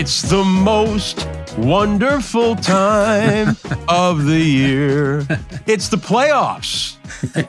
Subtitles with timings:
[0.00, 3.48] It's the most wonderful time
[3.88, 5.26] of the year.
[5.66, 6.96] It's the playoffs.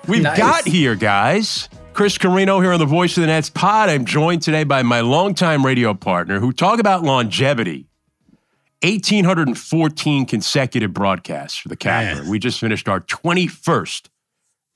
[0.06, 0.38] We've Nice.
[0.38, 1.70] got here, guys.
[1.94, 3.88] Chris Carrino here on the Voice of the Nets pod.
[3.88, 7.88] I'm joined today by my longtime radio partner who talk about longevity.
[8.84, 12.30] 1,814 consecutive broadcasts for the Capper.
[12.30, 14.10] We just finished our 21st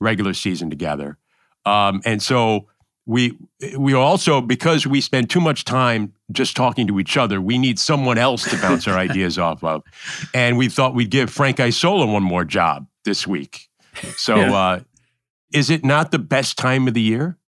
[0.00, 1.18] regular season together.
[1.66, 2.68] Um, and so
[3.06, 3.36] we
[3.78, 7.78] we also because we spend too much time just talking to each other, we need
[7.78, 9.82] someone else to bounce our ideas off of.
[10.34, 13.68] And we thought we'd give Frank Isola one more job this week.
[14.16, 14.80] So uh,
[15.54, 17.38] is it not the best time of the year?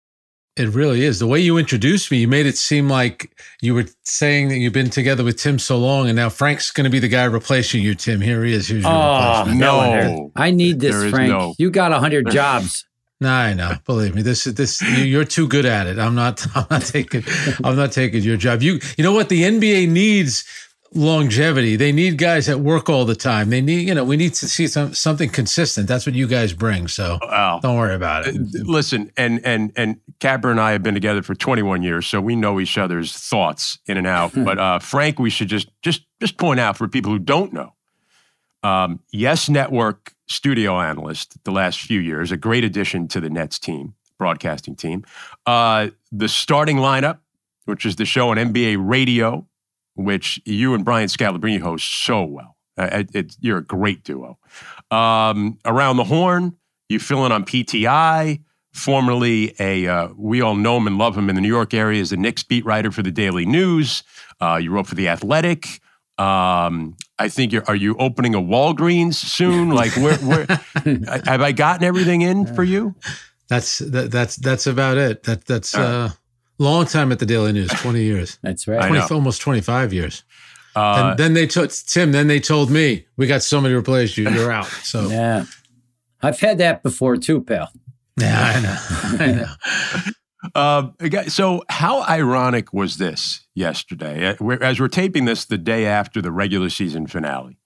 [0.56, 1.20] It really is.
[1.20, 4.72] The way you introduced me, you made it seem like you were saying that you've
[4.72, 7.80] been together with Tim so long, and now Frank's going to be the guy replacing
[7.80, 8.20] you, Tim.
[8.20, 8.66] Here he is.
[8.66, 9.60] Here's your Oh, replacement.
[9.60, 9.90] No.
[10.02, 10.32] no.
[10.34, 11.30] I need this, There is Frank.
[11.30, 12.86] no- You got 100 jobs.
[13.20, 13.72] No, I know.
[13.84, 14.80] Believe me, this is this.
[14.80, 15.98] you- You're too good at it.
[15.98, 16.46] I'm not.
[16.54, 17.24] I'm not taking.
[17.64, 18.62] I'm not taking your job.
[18.62, 18.78] You.
[18.96, 19.28] You know what?
[19.28, 20.44] The NBA needs
[20.94, 21.76] longevity.
[21.76, 23.50] They need guys that work all the time.
[23.50, 23.86] They need.
[23.88, 25.88] You know, we need to see some something consistent.
[25.88, 26.88] That's what you guys bring.
[26.88, 28.36] So Well, don't worry about it.
[28.52, 32.36] listen, and and and Capper and I have been together for 21 years, so we
[32.36, 34.32] know each other's thoughts in and out.
[34.44, 37.74] but uh, Frank, we should just just just point out for people who don't know,
[38.62, 43.58] um, Yes Network studio analyst the last few years, a great addition to the Nets
[43.58, 45.04] team, broadcasting team.
[45.46, 47.18] Uh, the starting lineup,
[47.64, 49.46] which is the show on NBA radio,
[49.94, 52.56] which you and Brian Scalabrine host so well.
[52.76, 54.38] Uh, it, it- you're a great duo.
[54.90, 56.56] Um, around the horn,
[56.88, 61.28] you fill in on PTI, formerly a, uh, we all know him and love him
[61.28, 64.02] in the New York area as the Knicks beat writer for the Daily News.
[64.40, 65.80] Uh, you wrote for The Athletic.
[66.16, 69.70] Um, I think you're, are you opening a Walgreens soon?
[69.78, 70.46] Like, where, where
[71.26, 72.94] have I gotten everything in for you?
[73.48, 75.22] That's that, that's that's about it.
[75.24, 76.10] That that's uh,
[76.58, 77.70] long time at the Daily News.
[77.70, 78.38] Twenty years.
[78.42, 78.92] That's I right.
[78.92, 79.06] know.
[79.06, 80.22] 20, almost 25 years.
[80.76, 84.16] Uh, and then they told Tim, then they told me, we got somebody to replace
[84.18, 84.28] you.
[84.28, 84.66] You're out.
[84.66, 85.44] So, yeah, Yeah.
[86.22, 87.72] I've had that before too, pal.
[88.20, 89.24] Yeah, I know.
[89.24, 90.12] I know.
[90.54, 90.88] Uh,
[91.28, 94.36] so, how ironic was this yesterday?
[94.40, 97.58] Uh, As we're taping this the day after the regular season finale,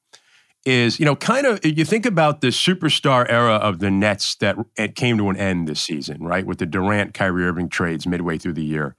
[0.65, 4.56] is you know kind of you think about the superstar era of the Nets that
[4.76, 6.47] it came to an end this season, right?
[6.47, 8.97] With the Durant, Kyrie Irving trades midway through the year,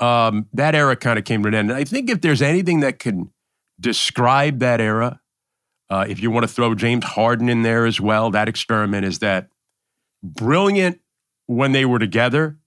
[0.00, 1.70] um, that era kind of came to an end.
[1.70, 3.30] And I think if there's anything that can
[3.78, 5.20] describe that era,
[5.90, 9.18] uh, if you want to throw James Harden in there as well, that experiment is
[9.18, 9.48] that
[10.22, 11.00] brilliant
[11.46, 12.58] when they were together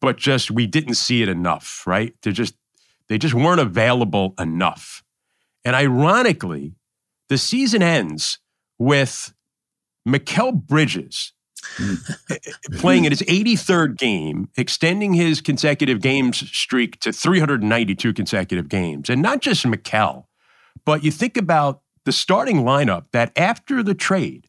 [0.00, 2.14] but just we didn't see it enough, right?
[2.22, 2.54] They just
[3.08, 5.02] they just weren't available enough.
[5.64, 6.74] And ironically,
[7.28, 8.38] the season ends
[8.78, 9.34] with
[10.06, 11.32] Mikal Bridges
[12.76, 19.10] playing in his 83rd game, extending his consecutive games streak to 392 consecutive games.
[19.10, 20.26] And not just Mikal,
[20.84, 24.48] but you think about the starting lineup that after the trade,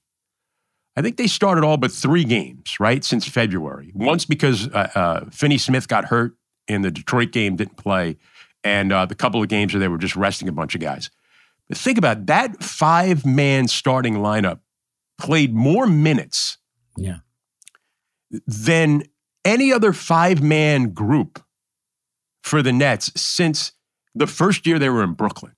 [0.97, 3.91] I think they started all but three games, right, since February.
[3.93, 6.35] Once because uh, uh, Finney Smith got hurt
[6.67, 8.17] in the Detroit game, didn't play,
[8.63, 11.11] and uh, the couple of games where they were just resting a bunch of guys.
[11.69, 14.59] But think about it, that five man starting lineup
[15.19, 16.57] played more minutes
[16.97, 17.17] Yeah.
[18.47, 19.03] than
[19.45, 21.43] any other five man group
[22.43, 23.71] for the Nets since
[24.15, 25.53] the first year they were in Brooklyn.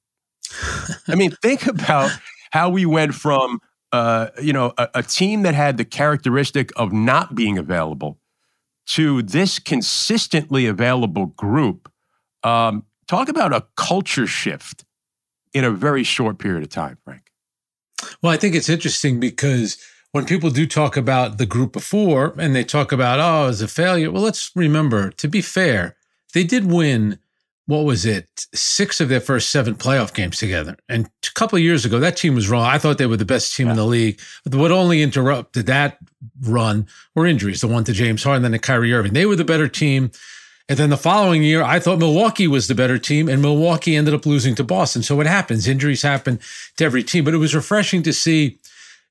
[1.07, 2.11] I mean, think about
[2.51, 3.61] how we went from
[3.91, 8.19] uh, you know a, a team that had the characteristic of not being available
[8.87, 11.91] to this consistently available group.
[12.43, 14.85] Um, talk about a culture shift
[15.53, 17.31] in a very short period of time, Frank.
[18.21, 19.77] Well, I think it's interesting because
[20.11, 23.61] when people do talk about the group before and they talk about, oh, it was
[23.61, 24.11] a failure.
[24.11, 25.97] Well, let's remember, to be fair,
[26.33, 27.19] they did win,
[27.69, 30.75] what was it, six of their first seven playoff games together.
[30.89, 32.65] And a couple of years ago, that team was wrong.
[32.65, 34.19] I thought they were the best team in the league.
[34.43, 35.99] But what only interrupted that
[36.41, 39.13] run were injuries, the one to James Harden, then to Kyrie Irving.
[39.13, 40.09] They were the better team.
[40.67, 44.15] And then the following year, I thought Milwaukee was the better team, and Milwaukee ended
[44.15, 45.03] up losing to Boston.
[45.03, 45.67] So it happens.
[45.67, 46.39] Injuries happen
[46.77, 47.23] to every team.
[47.23, 48.57] But it was refreshing to see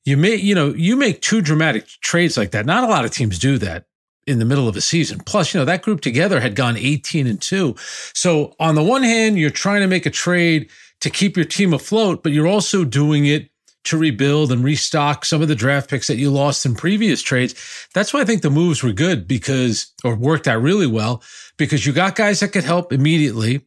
[0.05, 2.67] you make, you know, you make two dramatic trades like that.
[2.67, 3.85] Not a lot of teams do that
[4.29, 5.21] in the middle of a season.
[5.25, 7.75] Plus, you know, that group together had gone 18 and 2.
[8.15, 10.71] So on the one hand, you're trying to make a trade
[11.01, 13.51] to keep your team afloat, but you're also doing it
[13.85, 17.55] to rebuild and restock some of the draft picks that you lost in previous trades.
[17.95, 21.23] That's why I think the moves were good because, or worked out really well,
[21.57, 23.63] because you got guys that could help immediately.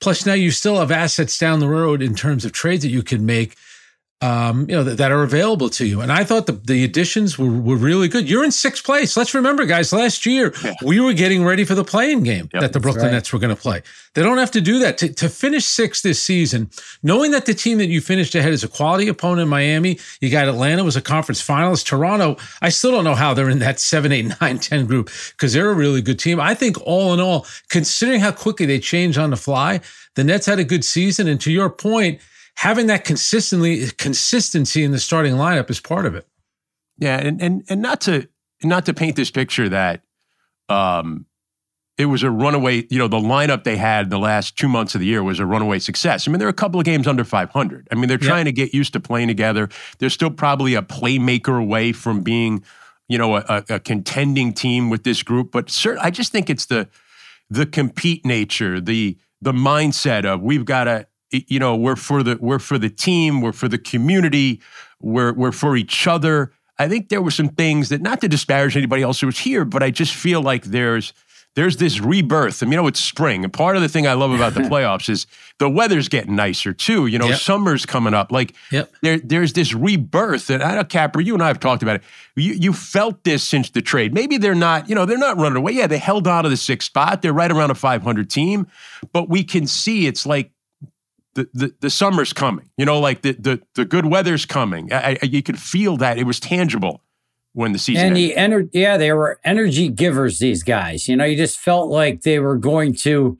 [0.00, 3.02] Plus, now you still have assets down the road in terms of trades that you
[3.02, 3.56] can make.
[4.22, 6.00] Um, you know, that, that, are available to you.
[6.00, 8.26] And I thought the, the additions were, were really good.
[8.30, 9.14] You're in sixth place.
[9.14, 10.72] Let's remember, guys, last year yeah.
[10.82, 13.12] we were getting ready for the play-in game yep, that the Brooklyn right.
[13.12, 13.82] Nets were going to play.
[14.14, 14.96] They don't have to do that.
[14.98, 16.70] To, to finish sixth this season,
[17.02, 20.30] knowing that the team that you finished ahead is a quality opponent in Miami, you
[20.30, 21.84] got Atlanta was a conference finalist.
[21.84, 25.52] Toronto, I still don't know how they're in that seven, eight, nine, 10 group because
[25.52, 26.40] they're a really good team.
[26.40, 29.82] I think all in all, considering how quickly they change on the fly,
[30.14, 31.28] the Nets had a good season.
[31.28, 32.18] And to your point,
[32.56, 36.26] having that consistently consistency in the starting lineup is part of it.
[36.98, 38.28] Yeah, and and and not to
[38.64, 40.02] not to paint this picture that
[40.68, 41.26] um
[41.98, 45.00] it was a runaway, you know, the lineup they had the last two months of
[45.00, 46.28] the year was a runaway success.
[46.28, 47.88] I mean, there are a couple of games under 500.
[47.90, 48.54] I mean, they're trying yep.
[48.54, 49.70] to get used to playing together.
[49.98, 52.62] They're still probably a playmaker away from being,
[53.08, 55.52] you know, a, a contending team with this group.
[55.52, 56.88] But I just think it's the
[57.48, 62.38] the compete nature, the the mindset of we've got to you know we're for the
[62.40, 64.60] we're for the team we're for the community
[65.00, 68.76] we're we're for each other i think there were some things that not to disparage
[68.76, 71.12] anybody else who was here but i just feel like there's
[71.56, 72.62] there's this rebirth.
[72.62, 73.42] I mean, you know, it's spring.
[73.42, 75.26] And part of the thing I love about the playoffs is
[75.58, 77.06] the weather's getting nicer too.
[77.06, 77.38] You know, yep.
[77.38, 78.30] summer's coming up.
[78.30, 78.92] Like yep.
[79.00, 80.50] there, there's this rebirth.
[80.50, 82.02] And I know, Capper, you and I have talked about it.
[82.36, 84.12] You, you felt this since the trade.
[84.12, 85.72] Maybe they're not, you know, they're not running away.
[85.72, 87.22] Yeah, they held on to the sixth spot.
[87.22, 88.66] They're right around a 500 team.
[89.14, 90.50] But we can see it's like
[91.36, 92.70] the, the, the summer's coming.
[92.76, 94.92] You know, like the the, the good weather's coming.
[94.92, 97.02] I, I, you could feel that it was tangible
[97.52, 98.08] when the season.
[98.08, 100.38] And the ener- yeah, they were energy givers.
[100.40, 103.38] These guys, you know, you just felt like they were going to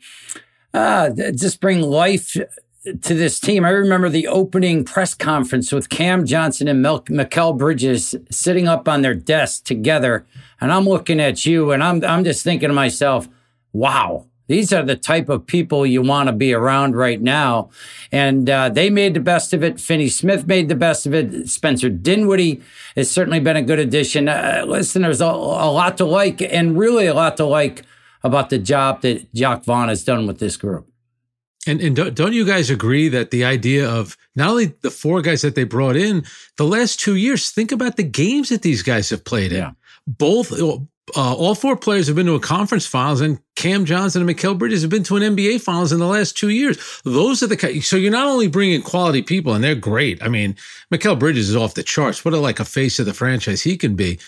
[0.72, 2.36] uh, just bring life
[2.84, 3.64] to this team.
[3.64, 8.88] I remember the opening press conference with Cam Johnson and Mel- Mikal Bridges sitting up
[8.88, 10.24] on their desk together,
[10.60, 13.28] and I'm looking at you, and I'm I'm just thinking to myself,
[13.72, 17.70] wow these are the type of people you want to be around right now.
[18.12, 19.80] And uh, they made the best of it.
[19.80, 21.48] Finney Smith made the best of it.
[21.48, 22.62] Spencer Dinwiddie
[22.94, 24.28] has certainly been a good addition.
[24.28, 27.82] Uh, listen, there's a, a, lot to like and really a lot to like
[28.22, 30.88] about the job that Jacque Vaughn has done with this group.
[31.66, 35.42] And, and don't you guys agree that the idea of not only the four guys
[35.42, 36.24] that they brought in,
[36.58, 39.74] the last two years, think about the games that these guys have played in.
[40.06, 40.52] Both
[41.14, 44.58] uh, all four players have been to a conference finals, and Cam Johnson and Mikal
[44.58, 47.00] Bridges have been to an NBA finals in the last two years.
[47.04, 50.22] Those are the so you're not only bringing quality people, and they're great.
[50.22, 50.56] I mean,
[50.92, 52.24] Mikal Bridges is off the charts.
[52.24, 54.18] What a like a face of the franchise he can be.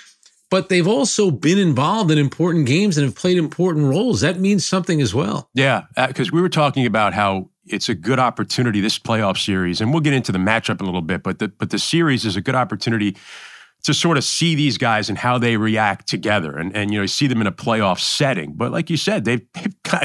[0.50, 4.22] But they've also been involved in important games and have played important roles.
[4.22, 5.50] That means something as well.
[5.52, 9.80] Yeah, because uh, we were talking about how it's a good opportunity this playoff series,
[9.80, 11.22] and we'll get into the matchup a little bit.
[11.22, 13.16] But the but the series is a good opportunity
[13.84, 17.06] to sort of see these guys and how they react together and, and you know
[17.06, 18.52] see them in a playoff setting.
[18.52, 19.40] But like you said, they've,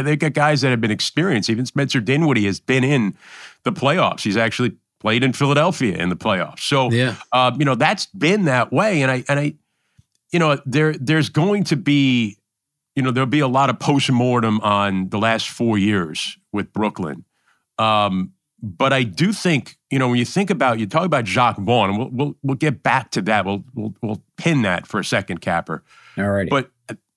[0.04, 1.50] they've got guys that have been experienced.
[1.50, 3.16] Even Spencer Dinwiddie has been in
[3.64, 4.22] the playoffs.
[4.22, 6.62] He's actually played in Philadelphia in the playoffs.
[6.62, 7.16] So yeah.
[7.32, 9.02] Uh, you know that's been that way.
[9.02, 9.54] And I and I
[10.32, 12.38] you know there there's going to be
[12.96, 16.72] you know there'll be a lot of post mortem on the last four years with
[16.72, 17.26] Brooklyn.
[17.78, 18.34] Um,
[18.64, 21.90] but I do think, you know, when you think about, you talk about Jacque Vaughn,
[21.90, 23.46] and we'll, we'll, we'll get back to that.
[23.46, 25.84] We'll, we'll, we'll pin that for a second, Capper.
[26.18, 26.50] All right.
[26.50, 26.72] But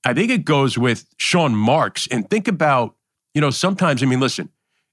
[0.05, 2.09] I think it goes with Sean Marks.
[2.09, 2.97] And think about,
[3.33, 4.49] you know, sometimes, I mean, listen,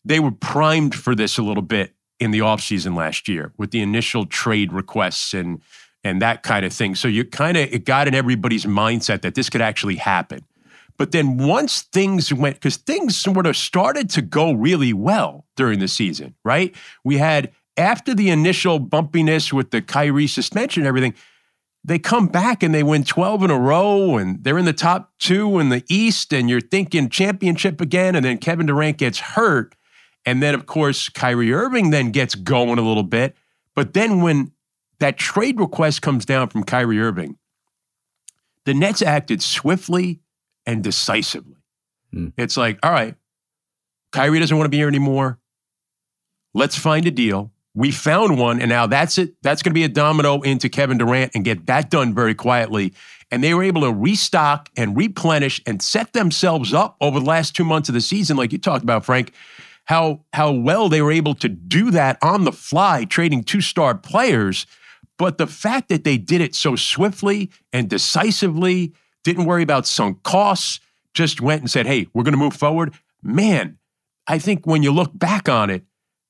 [0.05, 3.81] they were primed for this a little bit in the offseason last year with the
[3.81, 5.61] initial trade requests and
[6.05, 6.95] and that kind of thing.
[6.95, 10.41] So you kind of it got in everybody's mindset that this could actually happen.
[10.97, 15.79] But then once things went, because things sort of started to go really well during
[15.79, 16.75] the season, right?
[17.03, 21.15] We had, after the initial bumpiness with the Kyrie suspension and everything,
[21.83, 25.11] they come back and they win 12 in a row and they're in the top
[25.19, 28.15] two in the East and you're thinking championship again.
[28.15, 29.75] And then Kevin Durant gets hurt.
[30.25, 33.35] And then, of course, Kyrie Irving then gets going a little bit.
[33.75, 34.53] But then when
[34.99, 37.37] that trade request comes down from Kyrie Irving,
[38.65, 40.21] the Nets acted swiftly
[40.65, 41.57] and decisively.
[42.13, 42.33] Mm.
[42.37, 43.15] It's like, all right,
[44.11, 45.39] Kyrie doesn't want to be here anymore.
[46.53, 47.51] Let's find a deal.
[47.75, 49.33] We found one, and now that's it.
[49.41, 52.93] That's going to be a domino into Kevin Durant and get that done very quietly.
[53.31, 57.55] And they were able to restock and replenish and set themselves up over the last
[57.55, 59.33] two months of the season, like you talked about, Frank.
[59.85, 63.95] How how well they were able to do that on the fly, trading two star
[63.95, 64.67] players.
[65.17, 68.93] But the fact that they did it so swiftly and decisively
[69.23, 70.79] didn't worry about sunk costs,
[71.13, 72.93] just went and said, hey, we're going to move forward.
[73.21, 73.77] Man,
[74.27, 75.83] I think when you look back on it,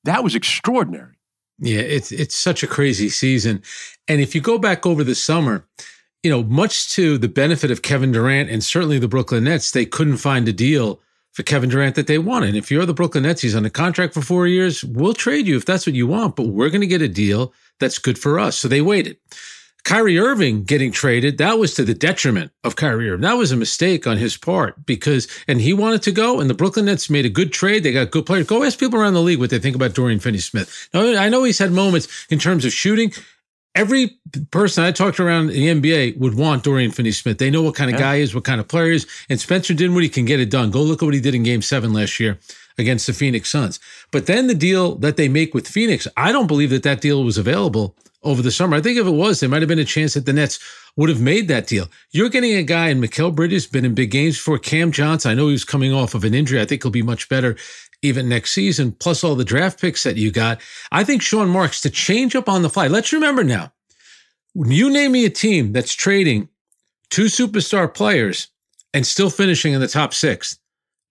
[0.04, 1.14] that was extraordinary.
[1.58, 3.62] Yeah, it's it's such a crazy season.
[4.08, 5.66] And if you go back over the summer,
[6.22, 9.86] you know, much to the benefit of Kevin Durant and certainly the Brooklyn Nets, they
[9.86, 11.00] couldn't find a deal
[11.32, 12.54] for Kevin Durant that they wanted.
[12.54, 14.84] If you're the Brooklyn Nets, he's on a contract for four years.
[14.84, 17.52] We'll trade you if that's what you want, but we're going to get a deal
[17.80, 18.56] that's good for us.
[18.56, 19.16] So they waited.
[19.84, 23.20] Kyrie Irving getting traded, that was to the detriment of Kyrie Irving.
[23.20, 26.54] That was a mistake on his part because, and he wanted to go, and the
[26.54, 27.82] Brooklyn Nets made a good trade.
[27.82, 28.46] They got good players.
[28.46, 30.88] Go ask people around the league what they think about Dorian Finney Smith.
[30.94, 33.12] Now, I know he's had moments in terms of shooting
[33.74, 34.18] every
[34.50, 37.38] person I talked around the NBA would want Dorian Finney-Smith.
[37.38, 38.06] They know what kind of yeah.
[38.06, 40.50] guy he is, what kind of player he is, and Spencer Dinwiddie can get it
[40.50, 40.70] done.
[40.70, 42.38] Go look at what he did in Game Seven last year
[42.78, 43.80] against the Phoenix Suns.
[44.10, 47.22] But then the deal that they make with Phoenix, I don't believe that that deal
[47.24, 48.76] was available over the summer.
[48.76, 50.58] I think if it was, there might have been a chance that the Nets
[50.96, 51.88] would have made that deal.
[52.10, 55.30] You're getting a guy in Mikal Bridges, been in big games for Cam Johnson.
[55.30, 56.60] I know he was coming off of an injury.
[56.60, 57.56] I think he'll be much better
[58.02, 60.60] even next season, plus all the draft picks that you got.
[60.92, 62.86] I think Sean Marks to change up on the fly.
[62.86, 63.72] Let's remember now,
[64.52, 66.48] when you name me a team that's trading
[67.10, 68.48] two superstar players
[68.92, 70.58] and still finishing in the top six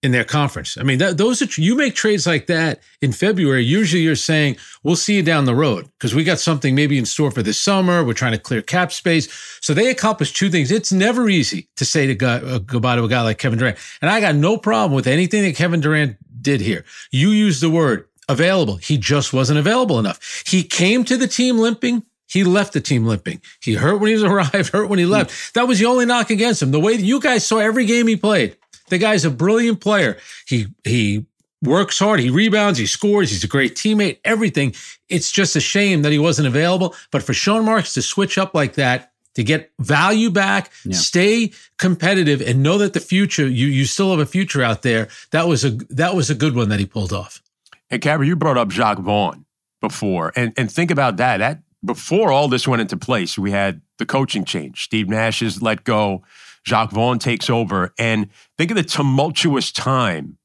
[0.04, 0.78] in their conference.
[0.78, 3.64] I mean, that, those are you make trades like that in February.
[3.64, 7.06] Usually, you're saying we'll see you down the road because we got something maybe in
[7.06, 8.04] store for this summer.
[8.04, 9.32] We're trying to clear cap space.
[9.62, 10.72] So they accomplished two things.
[10.72, 13.78] It's never easy to say to guy, uh, goodbye to a guy like Kevin Durant,
[14.02, 16.84] and I got no problem with anything that Kevin Durant did here.
[17.10, 18.76] You used the word available.
[18.76, 20.44] He just wasn't available enough.
[20.46, 22.04] He came to the team limping.
[22.28, 23.42] He left the team limping.
[23.62, 25.54] He hurt when he arrived, hurt when he left.
[25.54, 26.72] That was the only knock against him.
[26.72, 28.58] The way you guys saw every game he played.
[28.90, 30.18] The guy's a brilliant player.
[30.48, 31.26] He he
[31.62, 34.76] works hard, he rebounds, he scores, he's a great teammate, everything.
[35.10, 36.94] It's just a shame that he wasn't available.
[37.12, 40.96] But for Sean Marks to switch up like that, to get value back, yeah.
[40.96, 45.08] stay competitive, and know that the future you you still have a future out there.
[45.32, 47.42] That was a that was a good one that he pulled off.
[47.90, 49.46] And Capper, you brought up Jacque Vaughn
[49.82, 51.38] before, and and think about that.
[51.38, 54.84] That before all this went into place, we had the coaching change.
[54.84, 56.24] Steve Nash is let go.
[56.64, 57.94] Jacque Vaughn takes over.
[57.98, 60.38] And think of the tumultuous time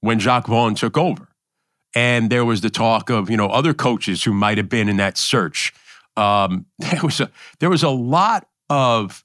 [0.00, 1.28] when Jacque Vaughn took over.
[1.94, 4.96] And there was the talk of, you know, other coaches who might have been in
[4.98, 5.72] that search.
[6.16, 7.30] Um, there was a
[7.60, 9.24] there was a lot of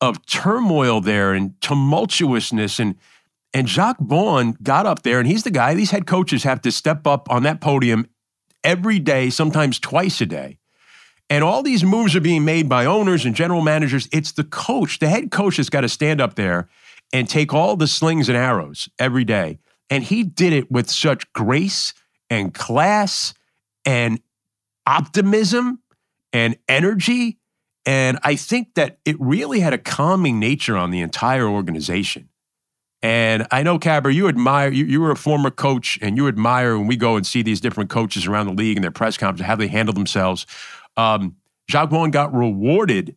[0.00, 2.94] of turmoil there and tumultuousness and
[3.54, 6.70] and Jacque Vaughn got up there and he's the guy these head coaches have to
[6.70, 8.06] step up on that podium
[8.62, 10.57] every day, sometimes twice a day
[11.30, 14.08] and all these moves are being made by owners and general managers.
[14.12, 16.68] It's the coach, the head coach, has got to stand up there
[17.12, 19.58] and take all the slings and arrows every day.
[19.90, 21.94] And he did it with such grace
[22.30, 23.34] and class
[23.84, 24.20] and
[24.86, 25.80] optimism
[26.32, 27.38] and energy.
[27.86, 32.28] And I think that it really had a calming nature on the entire organization.
[33.00, 36.76] And I know, Capper, you admire, you, you were a former coach and you admire
[36.76, 39.46] when we go and see these different coaches around the league and their press conferences,
[39.46, 40.46] how they handle themselves.
[40.98, 41.36] Um,
[41.68, 43.16] Jacque Vaughn got rewarded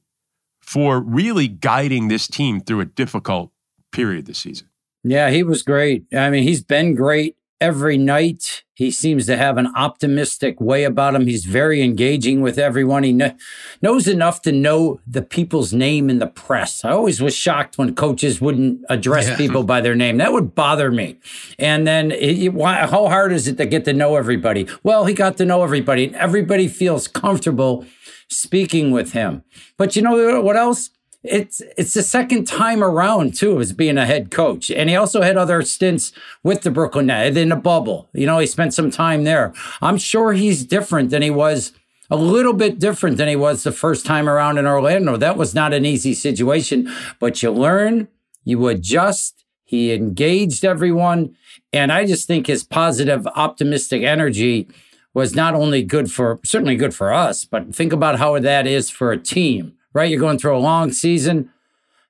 [0.62, 3.52] for really guiding this team through a difficult
[3.92, 4.70] period this season.
[5.04, 6.06] Yeah, he was great.
[6.14, 8.64] I mean, he's been great every night.
[8.74, 11.28] He seems to have an optimistic way about him.
[11.28, 13.04] He's very engaging with everyone.
[13.04, 13.38] He kn-
[13.82, 16.84] knows enough to know the people's name in the press.
[16.84, 19.38] I always was shocked when coaches wouldn't address yeah.
[19.38, 20.18] people by their name.
[20.18, 21.20] That would bother me.
[21.60, 24.68] And then, it, why, how hard is it to get to know everybody?
[24.82, 27.86] Well, he got to know everybody, and everybody feels comfortable
[28.30, 29.44] speaking with him.
[29.78, 30.90] But you know what else?
[31.24, 35.22] It's it's the second time around too as being a head coach, and he also
[35.22, 36.12] had other stints
[36.44, 38.10] with the Brooklyn Nets in the bubble.
[38.14, 39.54] You know, he spent some time there.
[39.82, 41.74] I'm sure he's different than he was.
[42.10, 45.16] A little bit different than he was the first time around in Orlando.
[45.16, 48.10] That was not an easy situation, but you learn,
[48.44, 49.46] you adjust.
[49.64, 51.38] He engaged everyone.
[51.72, 54.68] And I just think his positive, optimistic energy
[55.14, 58.90] was not only good for, certainly good for us, but think about how that is
[58.90, 60.10] for a team right?
[60.10, 61.52] You're going through a long season.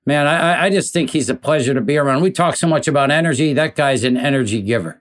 [0.06, 2.22] Man, I, I just think he's a pleasure to be around.
[2.22, 3.54] We talk so much about energy.
[3.54, 5.00] That guy's an energy giver.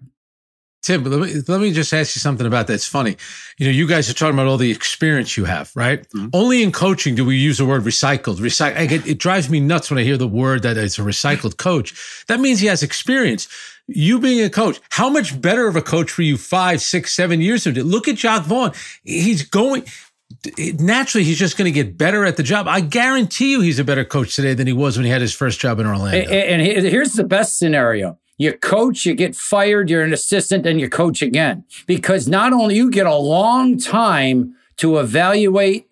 [0.82, 2.74] Tim, let me, let me just ask you something about that.
[2.74, 3.16] It's funny.
[3.58, 6.08] You know, you guys are talking about all the experience you have, right?
[6.08, 6.28] Mm-hmm.
[6.32, 8.36] Only in coaching do we use the word recycled.
[8.36, 8.88] Recycle.
[8.88, 12.24] Get, it drives me nuts when I hear the word that it's a recycled coach.
[12.28, 13.46] That means he has experience.
[13.88, 17.42] You being a coach, how much better of a coach were you five, six, seven
[17.42, 17.82] years ago?
[17.82, 18.72] Look at Jacque Vaughn.
[19.04, 19.84] He's going,
[20.78, 22.68] naturally he's just going to get better at the job.
[22.68, 25.34] I guarantee you he's a better coach today than he was when he had his
[25.34, 26.18] first job in Orlando.
[26.30, 28.18] And, and here's the best scenario.
[28.38, 31.64] You coach, you get fired, you're an assistant, and you coach again.
[31.86, 35.90] Because not only you get a long time to evaluate,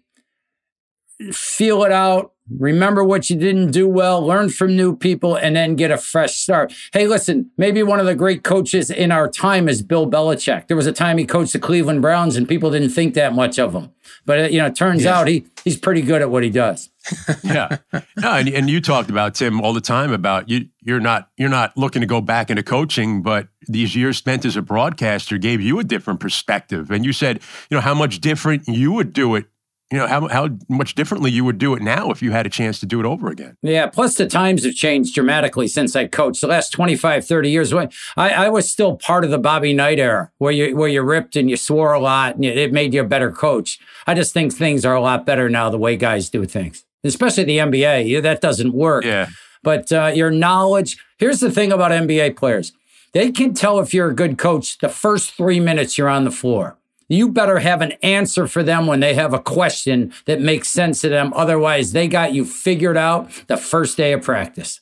[1.31, 5.77] feel it out, remember what you didn't do well, learn from new people, and then
[5.77, 6.73] get a fresh start.
[6.93, 10.69] Hey, listen, maybe one of the great coaches in our time is Bill Belichick.
[10.69, 13.59] There was a time he coached the Cleveland Browns and people didn't think that much
[13.59, 13.93] of him.
[14.25, 15.15] But, uh, you know, it turns yes.
[15.15, 16.91] out he, he's pretty good at what he does.
[17.45, 17.79] yeah.
[17.93, 21.49] No, and, and you talked about, Tim, all the time about you, you're not you're
[21.49, 25.61] not looking to go back into coaching, but these years spent as a broadcaster gave
[25.61, 26.91] you a different perspective.
[26.91, 27.41] And you said,
[27.71, 29.47] you know, how much different you would do it
[29.91, 32.51] you know how, how much differently you would do it now if you had a
[32.51, 33.57] chance to do it over again.
[33.63, 36.41] Yeah plus the times have changed dramatically since i coached.
[36.41, 40.31] The last 25 30 years I, I was still part of the bobby knight era
[40.39, 43.05] where you where you ripped and you swore a lot and it made you a
[43.05, 43.79] better coach.
[44.07, 47.45] I just think things are a lot better now the way guys do things especially
[47.45, 49.05] the nba that doesn't work.
[49.05, 49.29] Yeah.
[49.63, 52.73] But uh, your knowledge here's the thing about nba players.
[53.15, 56.31] They can tell if you're a good coach the first three minutes you're on the
[56.31, 56.78] floor
[57.09, 61.01] you better have an answer for them when they have a question that makes sense
[61.01, 61.33] to them.
[61.35, 64.81] Otherwise, they got you figured out the first day of practice.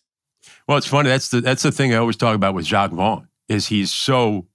[0.69, 1.09] Well, it's funny.
[1.09, 4.47] That's the that's the thing I always talk about with Jacque Vaughn is he's so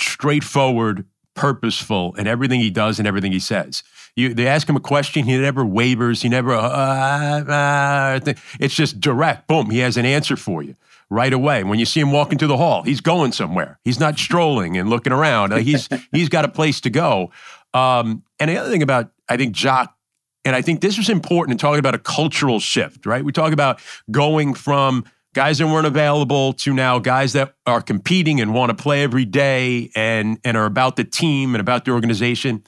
[0.00, 3.84] straightforward, purposeful in everything he does and everything he says.
[4.16, 6.52] You, they ask him a question, he never wavers, he never.
[6.52, 9.46] Uh, uh, uh it's just direct.
[9.46, 10.74] Boom, he has an answer for you
[11.10, 11.64] right away.
[11.64, 13.78] When you see him walking to the hall, he's going somewhere.
[13.84, 15.52] He's not strolling and looking around.
[15.52, 17.30] Uh, he's he's got a place to go.
[17.74, 19.94] Um, and the other thing about I think Jacque,
[20.44, 23.24] and I think this was important in talking about a cultural shift, right?
[23.24, 28.40] We talk about going from guys that weren't available to now guys that are competing
[28.40, 31.90] and want to play every day and and are about the team and about the
[31.90, 32.62] organization.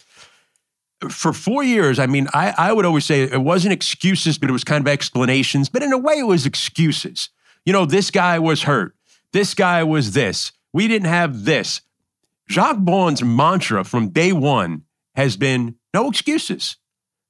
[1.09, 4.53] For four years, I mean, I, I would always say it wasn't excuses, but it
[4.53, 5.69] was kind of explanations.
[5.69, 7.29] But in a way, it was excuses
[7.65, 8.95] you know, this guy was hurt.
[9.33, 10.53] This guy was this.
[10.73, 11.81] We didn't have this.
[12.49, 14.83] Jacque Vaughn's mantra from day one
[15.15, 16.77] has been no excuses.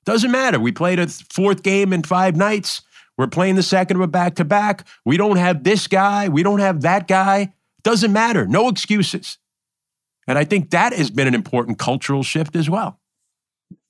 [0.05, 0.59] Doesn't matter.
[0.59, 2.83] We played a fourth game in five nights.
[3.17, 4.87] We're playing the second of a back to back.
[5.05, 6.29] We don't have this guy.
[6.29, 7.53] We don't have that guy.
[7.83, 8.47] Doesn't matter.
[8.47, 9.39] No excuses.
[10.27, 13.01] And I think that has been an important cultural shift as well.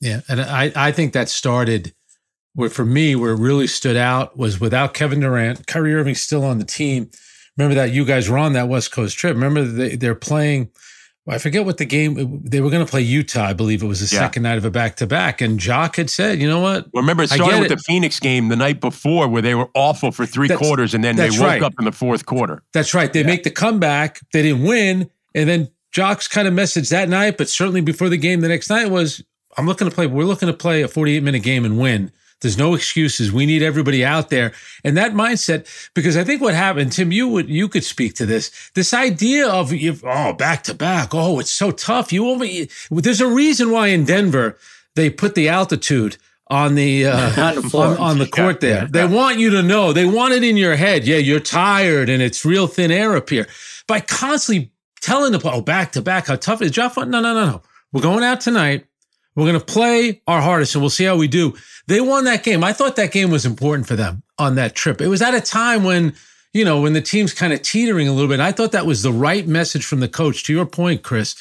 [0.00, 0.20] Yeah.
[0.28, 1.94] And I, I think that started
[2.54, 6.44] where for me, where it really stood out was without Kevin Durant, Kyrie Irving still
[6.44, 7.10] on the team.
[7.56, 9.34] Remember that you guys were on that West Coast trip.
[9.34, 10.70] Remember they, they're playing.
[11.28, 13.44] I forget what the game they were going to play Utah.
[13.44, 14.22] I believe it was the yeah.
[14.22, 16.88] second night of a back to back, and Jacque had said, "You know what?
[16.92, 17.76] Well, remember, it started with it.
[17.76, 21.04] the Phoenix game the night before, where they were awful for three that's, quarters, and
[21.04, 21.62] then they woke right.
[21.62, 22.62] up in the fourth quarter.
[22.72, 23.12] That's right.
[23.12, 23.26] They yeah.
[23.26, 24.18] make the comeback.
[24.32, 28.16] They didn't win, and then Jacque's kind of message that night, but certainly before the
[28.16, 29.22] game the next night was,
[29.56, 30.08] "I'm looking to play.
[30.08, 32.10] We're looking to play a 48 minute game and win."
[32.42, 33.32] There's no excuses.
[33.32, 34.52] We need everybody out there.
[34.84, 38.26] And that mindset, because I think what happened, Tim, you would, you could speak to
[38.26, 39.72] this, this idea of,
[40.04, 41.10] oh, back to back.
[41.14, 42.12] Oh, it's so tough.
[42.12, 44.58] You only, there's a reason why in Denver,
[44.96, 48.70] they put the altitude on the, uh, on, the on, on, the court there.
[48.70, 48.88] Yeah, yeah.
[48.88, 51.06] They want you to know, they want it in your head.
[51.06, 53.46] Yeah, you're tired and it's real thin air up here.
[53.86, 56.96] By constantly telling the, oh, back to back, how tough is Jeff?
[56.96, 57.62] No, no, no, no.
[57.92, 58.86] We're going out tonight.
[59.34, 61.54] We're going to play our hardest and we'll see how we do.
[61.86, 62.62] They won that game.
[62.62, 65.00] I thought that game was important for them on that trip.
[65.00, 66.14] It was at a time when,
[66.52, 68.40] you know, when the team's kind of teetering a little bit.
[68.40, 70.44] I thought that was the right message from the coach.
[70.44, 71.34] To your point, Chris,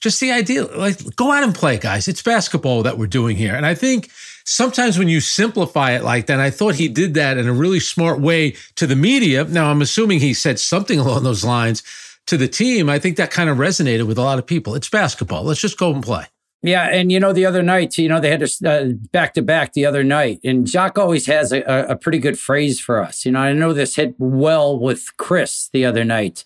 [0.00, 2.06] just the idea, like, go out and play, guys.
[2.06, 3.54] It's basketball that we're doing here.
[3.54, 4.10] And I think
[4.44, 7.80] sometimes when you simplify it like that, I thought he did that in a really
[7.80, 9.44] smart way to the media.
[9.44, 11.82] Now, I'm assuming he said something along those lines
[12.26, 12.90] to the team.
[12.90, 14.74] I think that kind of resonated with a lot of people.
[14.74, 15.44] It's basketball.
[15.44, 16.26] Let's just go and play.
[16.62, 19.74] Yeah, and you know the other night, you know they had a back to back
[19.74, 23.24] the other night, and Jacque always has a, a, pretty good phrase for us.
[23.24, 26.44] You know, I know this hit well with Chris the other night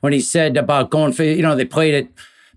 [0.00, 2.08] when he said about going for you know they played it